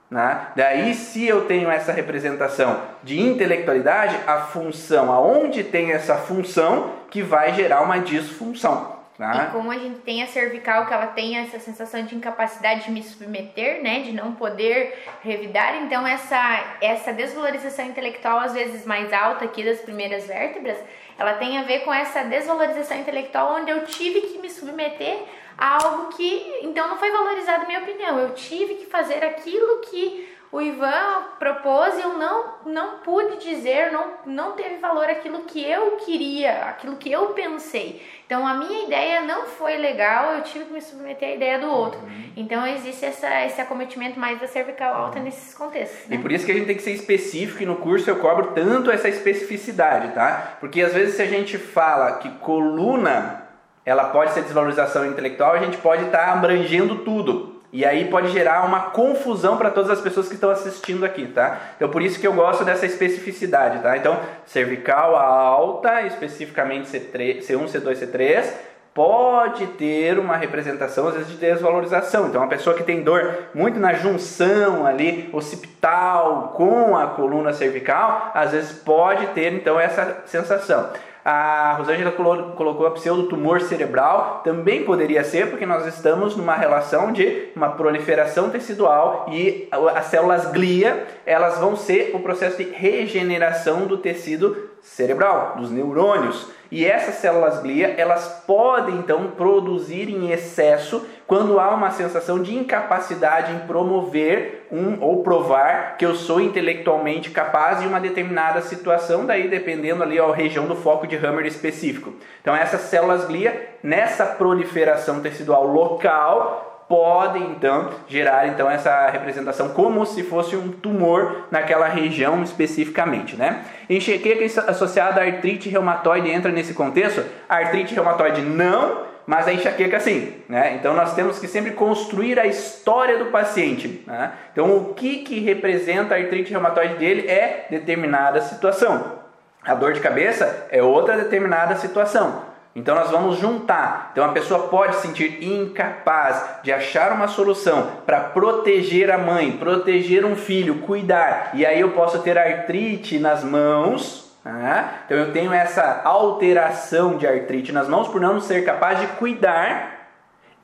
[0.10, 0.48] Né?
[0.56, 7.22] Daí, se eu tenho essa representação de intelectualidade, a função, aonde tem essa função, que
[7.22, 8.98] vai gerar uma disfunção.
[9.20, 9.48] Né?
[9.48, 12.92] E como a gente tem a cervical, que ela tem essa sensação de incapacidade de
[12.92, 19.12] me submeter, né, de não poder revidar, então essa, essa desvalorização intelectual, às vezes mais
[19.12, 20.78] alta aqui das primeiras vértebras,
[21.18, 25.18] ela tem a ver com essa desvalorização intelectual, onde eu tive que me submeter
[25.58, 28.20] algo que então não foi valorizado minha opinião.
[28.20, 33.92] Eu tive que fazer aquilo que o Ivan propôs e eu não, não pude dizer,
[33.92, 38.02] não, não teve valor aquilo que eu queria, aquilo que eu pensei.
[38.26, 41.70] Então a minha ideia não foi legal, eu tive que me submeter à ideia do
[41.70, 42.00] outro.
[42.00, 42.32] Uhum.
[42.38, 45.26] Então existe essa, esse acometimento mais da cervical alta uhum.
[45.26, 46.08] nesses contextos.
[46.08, 46.16] Né?
[46.16, 48.52] E por isso que a gente tem que ser específico e no curso eu cobro
[48.54, 50.58] tanto essa especificidade, tá?
[50.62, 53.47] Porque às vezes se a gente fala que coluna
[53.88, 57.56] ela pode ser desvalorização intelectual, a gente pode estar tá abrangendo tudo.
[57.72, 61.58] E aí pode gerar uma confusão para todas as pessoas que estão assistindo aqui, tá?
[61.78, 63.96] Então por isso que eu gosto dessa especificidade, tá?
[63.96, 68.54] Então, cervical alta, especificamente C3, C1, C2, C3,
[68.94, 72.28] pode ter uma representação às vezes de desvalorização.
[72.28, 78.32] Então, uma pessoa que tem dor muito na junção ali occipital com a coluna cervical,
[78.34, 80.90] às vezes pode ter então essa sensação.
[81.30, 87.50] A Rosângela colocou a pseudotumor cerebral, também poderia ser, porque nós estamos numa relação de
[87.54, 93.98] uma proliferação tecidual e as células glia, elas vão ser o processo de regeneração do
[93.98, 96.48] tecido cerebral, dos neurônios.
[96.70, 102.56] E essas células glia, elas podem então produzir em excesso quando há uma sensação de
[102.56, 109.26] incapacidade em promover um ou provar que eu sou intelectualmente capaz em uma determinada situação,
[109.26, 112.14] daí dependendo ali a região do foco de Hammer específico.
[112.42, 120.06] Então essas células glia nessa proliferação tecidual local podem então gerar então essa representação como
[120.06, 123.66] se fosse um tumor naquela região especificamente, né?
[123.90, 127.24] Enxaqueca associada à artrite reumatoide entra nesse contexto?
[127.50, 130.34] Artrite reumatoide não, mas a enxaqueca sim.
[130.48, 130.76] Né?
[130.76, 134.04] Então nós temos que sempre construir a história do paciente.
[134.08, 134.32] Né?
[134.54, 139.18] Então o que, que representa a artrite reumatoide dele é determinada situação.
[139.66, 142.47] A dor de cabeça é outra determinada situação.
[142.78, 144.12] Então nós vamos juntar.
[144.12, 149.54] Então a pessoa pode se sentir incapaz de achar uma solução para proteger a mãe,
[149.54, 151.50] proteger um filho, cuidar.
[151.56, 154.32] E aí eu posso ter artrite nas mãos.
[154.46, 154.92] Né?
[155.06, 160.12] Então eu tenho essa alteração de artrite nas mãos por não ser capaz de cuidar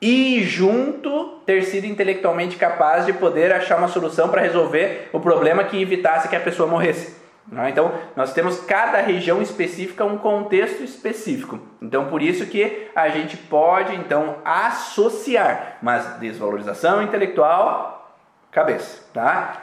[0.00, 5.64] e junto ter sido intelectualmente capaz de poder achar uma solução para resolver o problema
[5.64, 7.23] que evitasse que a pessoa morresse.
[7.48, 7.70] Né?
[7.70, 11.60] Então, nós temos cada região específica um contexto específico.
[11.80, 18.16] Então, por isso que a gente pode então associar, mas desvalorização intelectual,
[18.50, 19.62] cabeça, tá?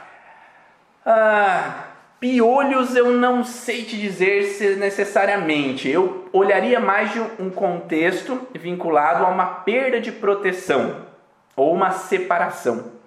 [1.04, 1.84] Ah,
[2.20, 5.88] piolhos eu não sei te dizer se necessariamente.
[5.88, 11.06] Eu olharia mais de um contexto vinculado a uma perda de proteção
[11.56, 13.01] ou uma separação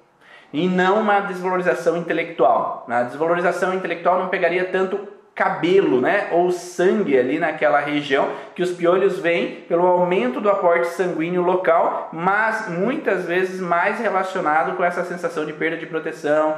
[0.56, 2.86] e não uma desvalorização intelectual.
[2.89, 8.72] A desvalorização intelectual não pegaria tanto cabelo, né, ou sangue ali naquela região, que os
[8.72, 15.03] piolhos vêm pelo aumento do aporte sanguíneo local, mas muitas vezes mais relacionado com essa
[15.03, 16.56] sensação de perda de proteção,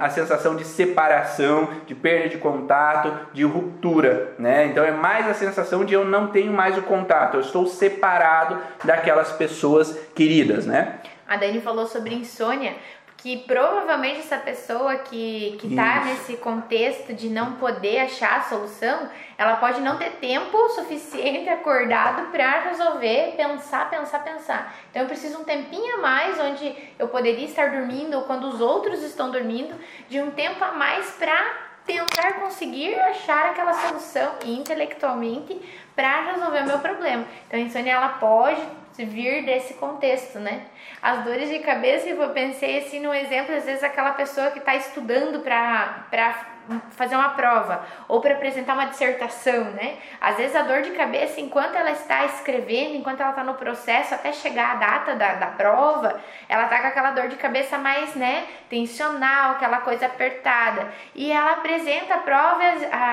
[0.00, 4.64] a sensação de separação, de perda de contato, de ruptura, né?
[4.64, 8.58] Então é mais a sensação de eu não tenho mais o contato, eu estou separado
[8.82, 11.00] daquelas pessoas queridas, né?
[11.28, 12.74] A Dani falou sobre insônia
[13.16, 19.08] que provavelmente essa pessoa que que está nesse contexto de não poder achar a solução,
[19.38, 24.74] ela pode não ter tempo suficiente acordado para resolver, pensar, pensar, pensar.
[24.90, 28.60] Então eu preciso um tempinho a mais onde eu poderia estar dormindo ou quando os
[28.60, 29.74] outros estão dormindo,
[30.08, 35.60] de um tempo a mais para tentar conseguir achar aquela solução intelectualmente
[35.94, 37.24] para resolver o meu problema.
[37.46, 38.60] Então a insônia ela pode
[39.04, 40.66] vir desse contexto, né?
[41.02, 44.74] As dores de cabeça, eu pensei assim no exemplo, às vezes aquela pessoa que está
[44.74, 46.55] estudando para
[46.90, 49.96] fazer uma prova ou para apresentar uma dissertação, né?
[50.20, 54.14] Às vezes a dor de cabeça, enquanto ela está escrevendo, enquanto ela está no processo,
[54.14, 58.14] até chegar a data da, da prova, ela tá com aquela dor de cabeça mais,
[58.14, 60.88] né, tensional, aquela coisa apertada.
[61.14, 62.62] E ela apresenta a prova,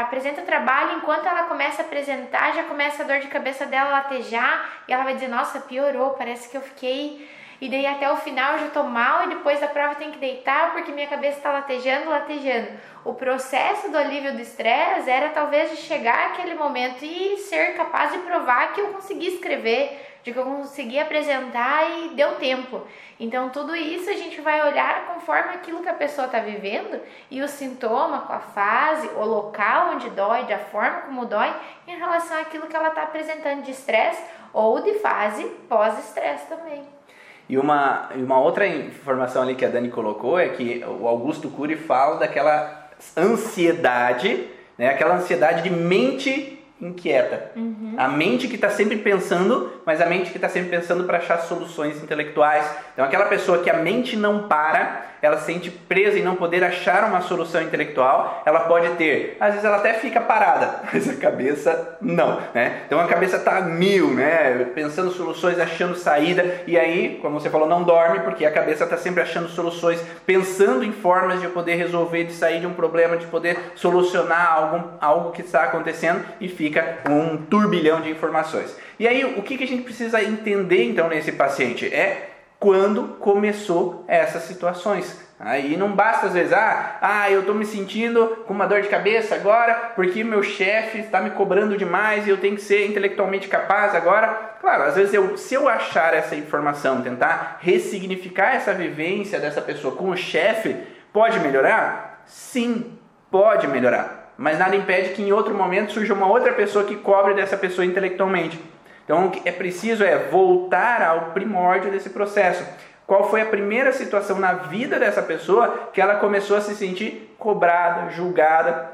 [0.02, 3.92] apresenta o trabalho, enquanto ela começa a apresentar, já começa a dor de cabeça dela
[3.92, 7.28] latejar e ela vai dizer: "Nossa, piorou, parece que eu fiquei
[7.62, 10.18] e daí até o final eu já tô mal e depois da prova tem que
[10.18, 12.68] deitar porque minha cabeça está latejando, latejando.
[13.06, 18.12] O processo do alívio do estresse era talvez de chegar aquele momento e ser capaz
[18.12, 22.82] de provar que eu consegui escrever, de que eu consegui apresentar e deu tempo.
[23.20, 27.00] Então tudo isso a gente vai olhar conforme aquilo que a pessoa está vivendo
[27.30, 31.54] e o sintoma, com a fase, o local onde dói, da forma como dói,
[31.88, 34.24] em relação àquilo que ela está apresentando de estresse
[34.54, 37.03] ou de fase pós-estresse também.
[37.50, 41.76] E uma, uma outra informação ali que a Dani colocou é que o Augusto Cury
[41.76, 47.52] fala daquela ansiedade, né, aquela ansiedade de mente inquieta.
[47.56, 47.96] Uhum.
[47.98, 51.40] A mente que está sempre pensando, mas a mente que está sempre pensando para achar
[51.40, 52.66] soluções intelectuais.
[52.94, 56.64] Então, aquela pessoa que a mente não para, ela se sente presa em não poder
[56.64, 61.16] achar uma solução intelectual, ela pode ter, às vezes ela até fica parada, mas a
[61.16, 62.82] cabeça não, né?
[62.86, 64.66] Então a cabeça está mil, né?
[64.76, 68.98] Pensando soluções, achando saída, e aí, como você falou, não dorme porque a cabeça está
[68.98, 73.26] sempre achando soluções, pensando em formas de poder resolver, de sair de um problema, de
[73.28, 78.76] poder solucionar algo, algo que está acontecendo e fica um turbilhão de informações.
[79.00, 81.86] E aí, o que, que a gente precisa entender então nesse paciente?
[81.88, 82.33] É
[82.64, 85.22] quando começou essas situações.
[85.38, 88.88] Aí não basta às vezes, ah, ah eu estou me sentindo com uma dor de
[88.88, 93.50] cabeça agora porque meu chefe está me cobrando demais e eu tenho que ser intelectualmente
[93.50, 94.56] capaz agora.
[94.62, 99.98] Claro, às vezes eu, se eu achar essa informação, tentar ressignificar essa vivência dessa pessoa
[99.98, 100.78] com o chefe,
[101.12, 102.24] pode melhorar?
[102.26, 102.98] Sim,
[103.30, 104.32] pode melhorar.
[104.38, 107.86] Mas nada impede que em outro momento surja uma outra pessoa que cobre dessa pessoa
[107.86, 108.58] intelectualmente.
[109.04, 112.66] Então, é preciso é voltar ao primórdio desse processo.
[113.06, 117.36] Qual foi a primeira situação na vida dessa pessoa que ela começou a se sentir
[117.38, 118.92] cobrada, julgada,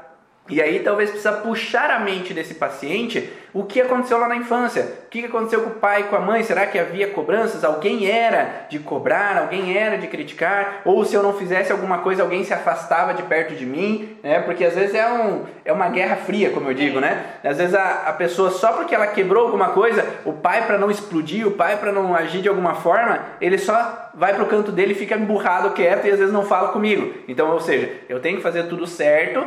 [0.48, 4.82] e aí talvez precisa puxar a mente desse paciente o que aconteceu lá na infância.
[5.06, 6.42] O que aconteceu com o pai e com a mãe?
[6.42, 7.64] Será que havia cobranças?
[7.64, 10.82] Alguém era de cobrar, alguém era de criticar?
[10.84, 14.16] Ou se eu não fizesse alguma coisa, alguém se afastava de perto de mim?
[14.22, 14.40] Né?
[14.40, 17.24] Porque às vezes é, um, é uma guerra fria, como eu digo, né?
[17.42, 20.90] Às vezes a, a pessoa, só porque ela quebrou alguma coisa, o pai para não
[20.90, 24.92] explodir, o pai para não agir de alguma forma, ele só vai pro canto dele
[24.92, 27.14] e fica emburrado, quieto e às vezes não fala comigo.
[27.26, 29.46] Então, ou seja, eu tenho que fazer tudo certo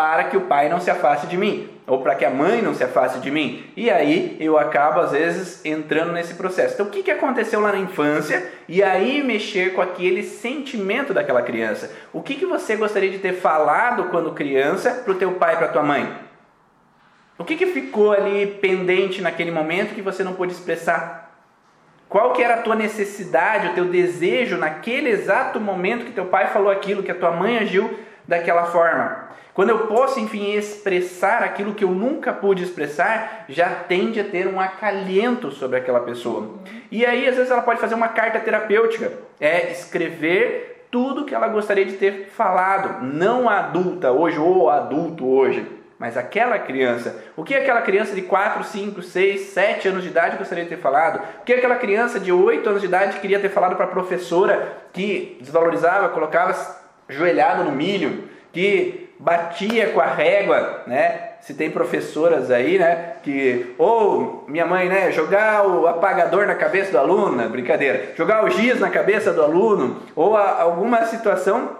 [0.00, 2.72] para que o pai não se afaste de mim, ou para que a mãe não
[2.72, 3.62] se afaste de mim.
[3.76, 6.72] E aí eu acabo, às vezes, entrando nesse processo.
[6.72, 8.50] Então, o que, que aconteceu lá na infância?
[8.66, 11.94] E aí mexer com aquele sentimento daquela criança.
[12.14, 15.58] O que, que você gostaria de ter falado quando criança para o teu pai e
[15.58, 16.10] para tua mãe?
[17.36, 21.30] O que, que ficou ali pendente naquele momento que você não pôde expressar?
[22.08, 26.46] Qual que era a tua necessidade, o teu desejo naquele exato momento que teu pai
[26.46, 29.28] falou aquilo, que a tua mãe agiu daquela forma?
[29.60, 34.48] Quando eu posso, enfim, expressar aquilo que eu nunca pude expressar, já tende a ter
[34.48, 36.54] um acalento sobre aquela pessoa.
[36.90, 41.46] E aí, às vezes, ela pode fazer uma carta terapêutica, é escrever tudo que ela
[41.46, 47.44] gostaria de ter falado, não a adulta hoje ou adulto hoje mas aquela criança, o
[47.44, 51.20] que aquela criança de 4, 5, 6, 7 anos de idade gostaria de ter falado?
[51.42, 54.78] O que aquela criança de 8 anos de idade queria ter falado para a professora
[54.94, 56.56] que desvalorizava, colocava
[57.06, 61.32] joelhado no milho, que batia com a régua, né?
[61.42, 66.92] Se tem professoras aí, né, que ou minha mãe, né, jogar o apagador na cabeça
[66.92, 71.76] do aluno, brincadeira, jogar o giz na cabeça do aluno, ou a, alguma situação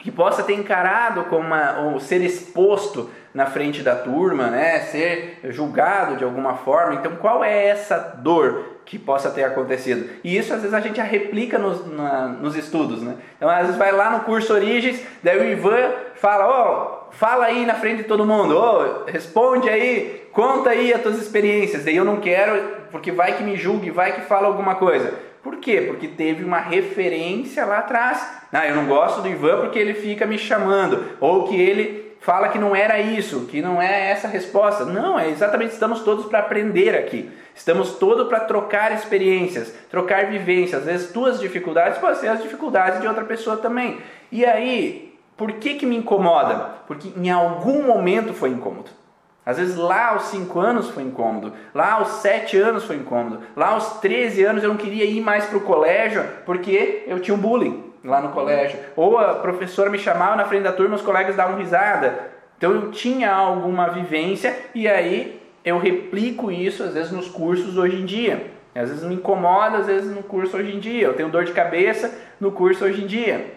[0.00, 4.80] que possa ter encarado como uma, ou ser exposto na frente da turma, né?
[4.80, 6.94] ser julgado de alguma forma.
[6.94, 10.10] Então, qual é essa dor que possa ter acontecido?
[10.24, 13.00] E isso às vezes a gente replica nos, na, nos estudos.
[13.00, 13.14] Né?
[13.36, 17.44] Então, às vezes vai lá no curso Origens, daí o Ivan fala: Ó, oh, fala
[17.44, 21.84] aí na frente de todo mundo, oh, responde aí, conta aí as tuas experiências.
[21.84, 22.60] Daí eu não quero,
[22.90, 25.14] porque vai que me julgue, vai que fala alguma coisa.
[25.40, 25.84] Por quê?
[25.86, 28.26] Porque teve uma referência lá atrás.
[28.52, 32.48] Ah, eu não gosto do Ivan porque ele fica me chamando, ou que ele fala
[32.48, 34.84] que não era isso, que não é essa resposta.
[34.84, 37.30] Não, é exatamente estamos todos para aprender aqui.
[37.54, 40.80] Estamos todos para trocar experiências, trocar vivências.
[40.80, 43.98] Às vezes tuas dificuldades podem ser as dificuldades de outra pessoa também.
[44.30, 46.74] E aí, por que que me incomoda?
[46.86, 48.90] Porque em algum momento foi incômodo.
[49.44, 53.70] Às vezes lá aos 5 anos foi incômodo, lá aos 7 anos foi incômodo, lá
[53.70, 57.40] aos 13 anos eu não queria ir mais para o colégio porque eu tinha um
[57.40, 58.78] bullying lá no colégio.
[58.94, 62.30] Ou a professora me chamava na frente da turma, os colegas davam risada.
[62.58, 67.96] Então eu tinha alguma vivência e aí eu replico isso às vezes nos cursos hoje
[67.96, 68.50] em dia.
[68.74, 71.06] Às vezes me incomoda, às vezes no curso hoje em dia.
[71.06, 73.54] Eu tenho dor de cabeça no curso hoje em dia.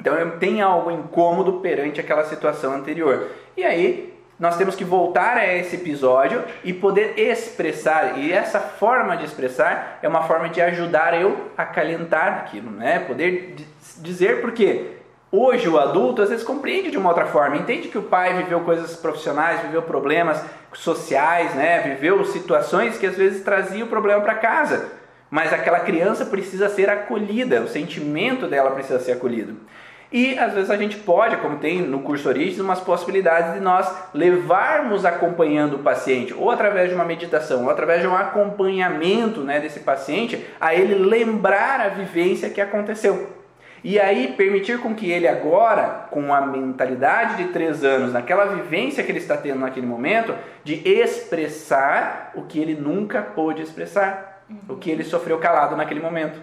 [0.00, 3.28] Então eu tenho algo incômodo perante aquela situação anterior.
[3.56, 8.18] E aí nós temos que voltar a esse episódio e poder expressar.
[8.18, 13.00] E essa forma de expressar é uma forma de ajudar eu a calentar aquilo, né?
[13.00, 13.56] Poder
[13.96, 14.97] dizer porque
[15.30, 18.60] hoje o adulto às vezes compreende de uma outra forma, entende que o pai viveu
[18.60, 21.80] coisas profissionais, viveu problemas sociais, né?
[21.80, 24.92] Viveu situações que às vezes traziam o problema para casa.
[25.30, 29.56] Mas aquela criança precisa ser acolhida, o sentimento dela precisa ser acolhido.
[30.10, 33.94] E às vezes a gente pode, como tem no curso Origens, umas possibilidades de nós
[34.14, 39.60] levarmos acompanhando o paciente, ou através de uma meditação, ou através de um acompanhamento né,
[39.60, 43.37] desse paciente, a ele lembrar a vivência que aconteceu.
[43.82, 49.02] E aí permitir com que ele agora, com a mentalidade de três anos, naquela vivência
[49.04, 54.74] que ele está tendo naquele momento, de expressar o que ele nunca pôde expressar, uhum.
[54.74, 56.42] o que ele sofreu calado naquele momento.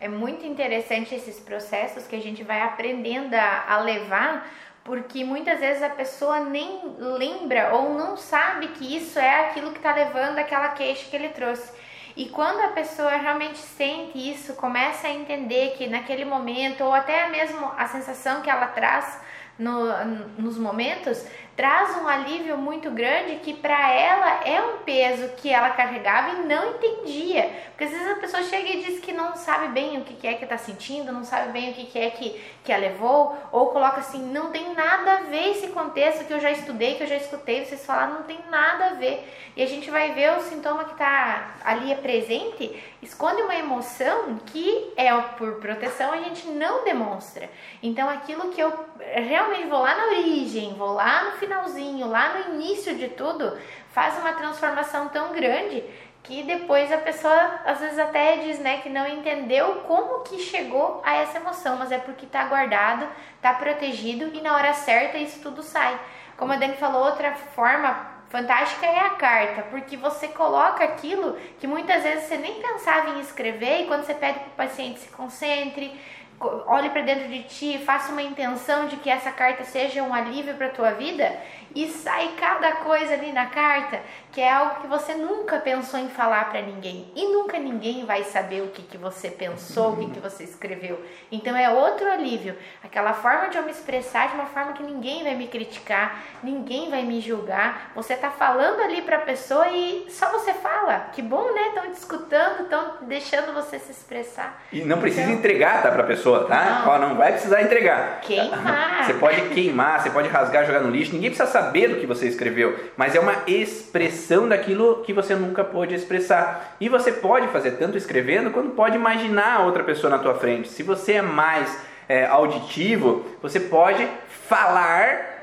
[0.00, 4.46] É muito interessante esses processos que a gente vai aprendendo a, a levar,
[4.84, 9.78] porque muitas vezes a pessoa nem lembra ou não sabe que isso é aquilo que
[9.78, 11.72] está levando aquela queixa que ele trouxe.
[12.16, 17.28] E quando a pessoa realmente sente isso, começa a entender que naquele momento, ou até
[17.28, 19.20] mesmo a sensação que ela traz
[19.58, 20.04] no,
[20.38, 25.70] nos momentos, traz um alívio muito grande que para ela é um peso que ela
[25.70, 27.50] carregava e não entendia.
[27.68, 30.34] Porque às vezes a pessoa chega e diz que não sabe bem o que é
[30.34, 34.00] que está sentindo, não sabe bem o que é que, que a levou, ou coloca
[34.00, 37.16] assim, não tem nada a ver esse contexto que eu já estudei, que eu já
[37.16, 39.26] escutei vocês falar, não tem nada a ver.
[39.56, 44.38] E a gente vai ver o sintoma que está ali é presente, esconde uma emoção
[44.46, 47.48] que é por proteção a gente não demonstra.
[47.82, 52.54] Então aquilo que eu realmente vou lá na origem, vou lá no finalzinho, lá no
[52.54, 53.56] início de tudo,
[53.92, 55.84] faz uma transformação tão grande
[56.22, 61.00] que depois a pessoa às vezes até diz, né, que não entendeu como que chegou
[61.04, 65.40] a essa emoção, mas é porque está guardado, está protegido e na hora certa isso
[65.40, 65.98] tudo sai.
[66.36, 71.66] Como a Dani falou, outra forma fantástica é a carta, porque você coloca aquilo que
[71.66, 75.08] muitas vezes você nem pensava em escrever e quando você pede para o paciente se
[75.10, 75.98] concentre,
[76.40, 80.54] olhe para dentro de ti, faça uma intenção de que essa carta seja um alívio
[80.54, 81.36] para tua vida
[81.76, 84.00] e sai cada coisa ali na carta
[84.32, 88.22] que é algo que você nunca pensou em falar para ninguém e nunca ninguém vai
[88.24, 91.02] saber o que, que você pensou, o que, que você escreveu.
[91.30, 95.22] Então é outro alívio, aquela forma de eu me expressar de uma forma que ninguém
[95.22, 97.92] vai me criticar, ninguém vai me julgar.
[97.94, 101.08] Você tá falando ali para a pessoa e só você fala.
[101.12, 101.68] Que bom, né?
[101.68, 104.62] Estão te escutando, estão deixando você se expressar.
[104.72, 106.82] E não precisa então, entregar, tá, para a pessoa, tá?
[106.84, 106.92] Não.
[106.92, 108.20] Ó, não vai precisar entregar.
[108.20, 109.04] Queimar.
[109.04, 111.12] Você pode queimar, você pode rasgar, jogar no lixo.
[111.12, 115.64] Ninguém precisa saber do que você escreveu, mas é uma expressão daquilo que você nunca
[115.64, 116.76] pôde expressar.
[116.80, 120.68] E você pode fazer tanto escrevendo quanto pode imaginar outra pessoa na tua frente.
[120.68, 124.06] Se você é mais é, auditivo, você pode
[124.48, 125.34] falar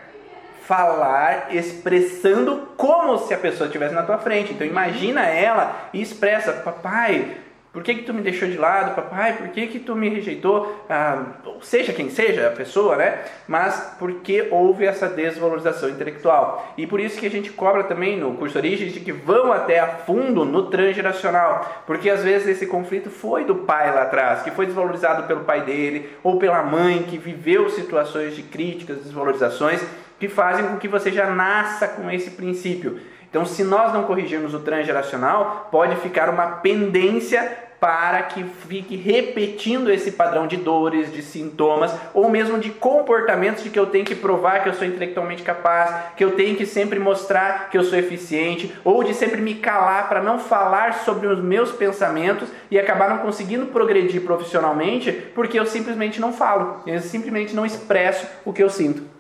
[0.65, 4.53] falar expressando como se a pessoa estivesse na tua frente.
[4.53, 7.37] Então imagina ela e expressa, papai,
[7.73, 9.35] por que, que tu me deixou de lado, papai?
[9.35, 10.85] Por que, que tu me rejeitou?
[10.87, 11.23] Ah,
[11.63, 13.23] seja quem seja a pessoa, né?
[13.47, 16.71] Mas porque houve essa desvalorização intelectual.
[16.77, 19.79] E por isso que a gente cobra também no curso Origens de que vão até
[19.79, 21.83] a fundo no transgeracional.
[21.87, 25.61] Porque às vezes esse conflito foi do pai lá atrás, que foi desvalorizado pelo pai
[25.61, 29.81] dele, ou pela mãe, que viveu situações de críticas, desvalorizações,
[30.19, 32.99] que fazem com que você já nasça com esse princípio.
[33.33, 39.91] Então, se nós não corrigirmos o transgeracional, pode ficar uma pendência para que fique repetindo
[39.91, 44.13] esse padrão de dores, de sintomas, ou mesmo de comportamentos de que eu tenho que
[44.13, 47.97] provar que eu sou intelectualmente capaz, que eu tenho que sempre mostrar que eu sou
[47.97, 53.09] eficiente, ou de sempre me calar para não falar sobre os meus pensamentos e acabar
[53.09, 58.61] não conseguindo progredir profissionalmente porque eu simplesmente não falo, eu simplesmente não expresso o que
[58.61, 59.12] eu sinto.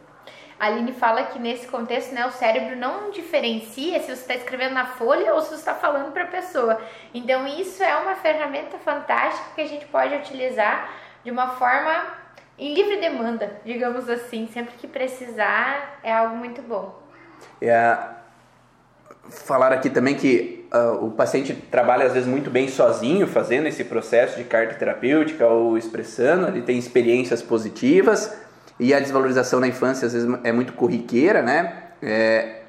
[0.59, 4.73] A Aline fala que nesse contexto, né, o cérebro não diferencia se você está escrevendo
[4.73, 6.79] na folha ou se você está falando para a pessoa.
[7.13, 10.89] Então isso é uma ferramenta fantástica que a gente pode utilizar
[11.23, 12.23] de uma forma
[12.57, 17.01] em livre demanda, digamos assim, sempre que precisar é algo muito bom.
[17.61, 17.97] É,
[19.29, 23.83] falar aqui também que uh, o paciente trabalha às vezes muito bem sozinho fazendo esse
[23.83, 28.37] processo de carta terapêutica ou expressando, ele tem experiências positivas
[28.79, 31.73] e a desvalorização na infância às vezes é muito corriqueira, né?
[32.01, 32.61] É,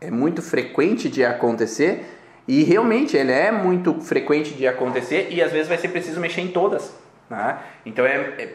[0.00, 2.04] é muito frequente de acontecer
[2.46, 6.42] e realmente ele é muito frequente de acontecer e às vezes vai ser preciso mexer
[6.42, 6.94] em todas.
[7.28, 7.58] Né?
[7.84, 8.54] Então é, é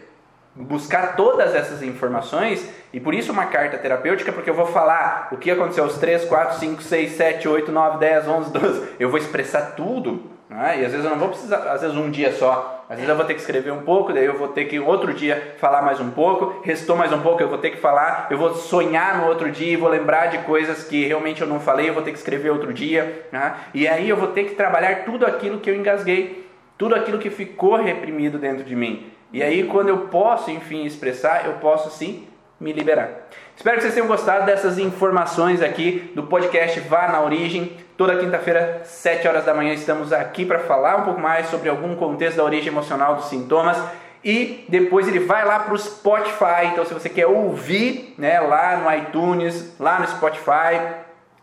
[0.55, 5.37] buscar todas essas informações e por isso uma carta terapêutica, porque eu vou falar o
[5.37, 8.87] que aconteceu aos 3, 4, 5, 6, 7, 8, 9, 10, 11, 12.
[8.99, 10.81] Eu vou expressar tudo né?
[10.81, 12.83] E às vezes eu não vou precisar, às vezes um dia só.
[12.89, 15.13] Às vezes eu vou ter que escrever um pouco, daí eu vou ter que outro
[15.13, 18.37] dia falar mais um pouco, restou mais um pouco, eu vou ter que falar, eu
[18.37, 21.93] vou sonhar no outro dia vou lembrar de coisas que realmente eu não falei, eu
[21.93, 23.27] vou ter que escrever outro dia.
[23.31, 23.55] Né?
[23.73, 26.45] E aí eu vou ter que trabalhar tudo aquilo que eu engasguei,
[26.77, 29.09] tudo aquilo que ficou reprimido dentro de mim.
[29.31, 32.27] E aí quando eu posso, enfim, expressar, eu posso sim
[32.59, 33.29] me liberar.
[33.61, 37.77] Espero que vocês tenham gostado dessas informações aqui do podcast Vá na Origem.
[37.95, 41.95] Toda quinta-feira, 7 horas da manhã, estamos aqui para falar um pouco mais sobre algum
[41.95, 43.77] contexto da origem emocional dos sintomas.
[44.25, 46.69] E depois ele vai lá para o Spotify.
[46.71, 50.81] Então, se você quer ouvir né, lá no iTunes, lá no Spotify,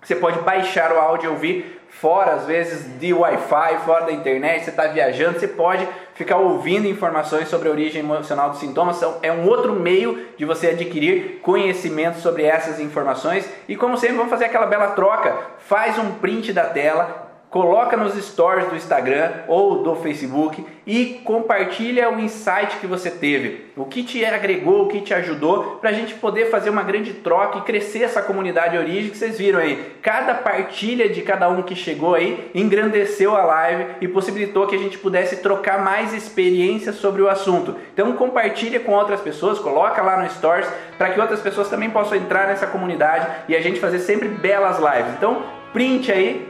[0.02, 4.64] você pode baixar o áudio e ouvir fora, às vezes, de Wi-Fi, fora da internet,
[4.64, 9.00] você está viajando, você pode ficar ouvindo informações sobre a origem emocional dos sintomas.
[9.22, 13.48] É um outro meio de você adquirir conhecimento sobre essas informações.
[13.68, 15.36] E como sempre, vamos fazer aquela bela troca.
[15.58, 22.10] Faz um print da tela, coloca nos stories do Instagram ou do Facebook e compartilha
[22.10, 25.92] o insight que você teve, o que te agregou, o que te ajudou, para a
[25.92, 29.96] gente poder fazer uma grande troca e crescer essa comunidade origem que vocês viram aí.
[30.02, 34.78] Cada partilha de cada um que chegou aí engrandeceu a live e possibilitou que a
[34.78, 37.76] gente pudesse trocar mais experiências sobre o assunto.
[37.92, 42.16] Então compartilha com outras pessoas, coloca lá no Stories para que outras pessoas também possam
[42.16, 45.14] entrar nessa comunidade e a gente fazer sempre belas lives.
[45.16, 45.42] Então
[45.72, 46.48] print aí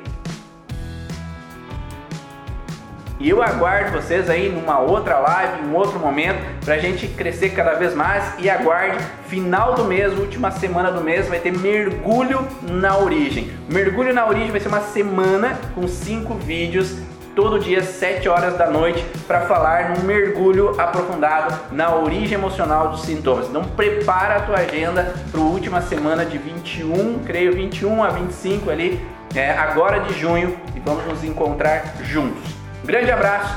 [3.20, 7.08] E eu aguardo vocês aí numa outra live, em um outro momento, para a gente
[7.08, 8.24] crescer cada vez mais.
[8.38, 8.96] E aguarde,
[9.26, 13.50] final do mês, última semana do mês, vai ter mergulho na origem.
[13.68, 16.96] Mergulho na origem vai ser uma semana com cinco vídeos
[17.34, 23.02] todo dia 7 horas da noite para falar num mergulho aprofundado na origem emocional dos
[23.02, 23.48] sintomas.
[23.48, 28.70] Então prepara a tua agenda para a última semana de 21, creio 21 a 25
[28.70, 29.00] ali,
[29.36, 32.57] é, agora de junho e vamos nos encontrar juntos.
[32.88, 33.54] Grande abraço.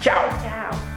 [0.00, 0.14] Tchau.
[0.40, 0.87] Tchau.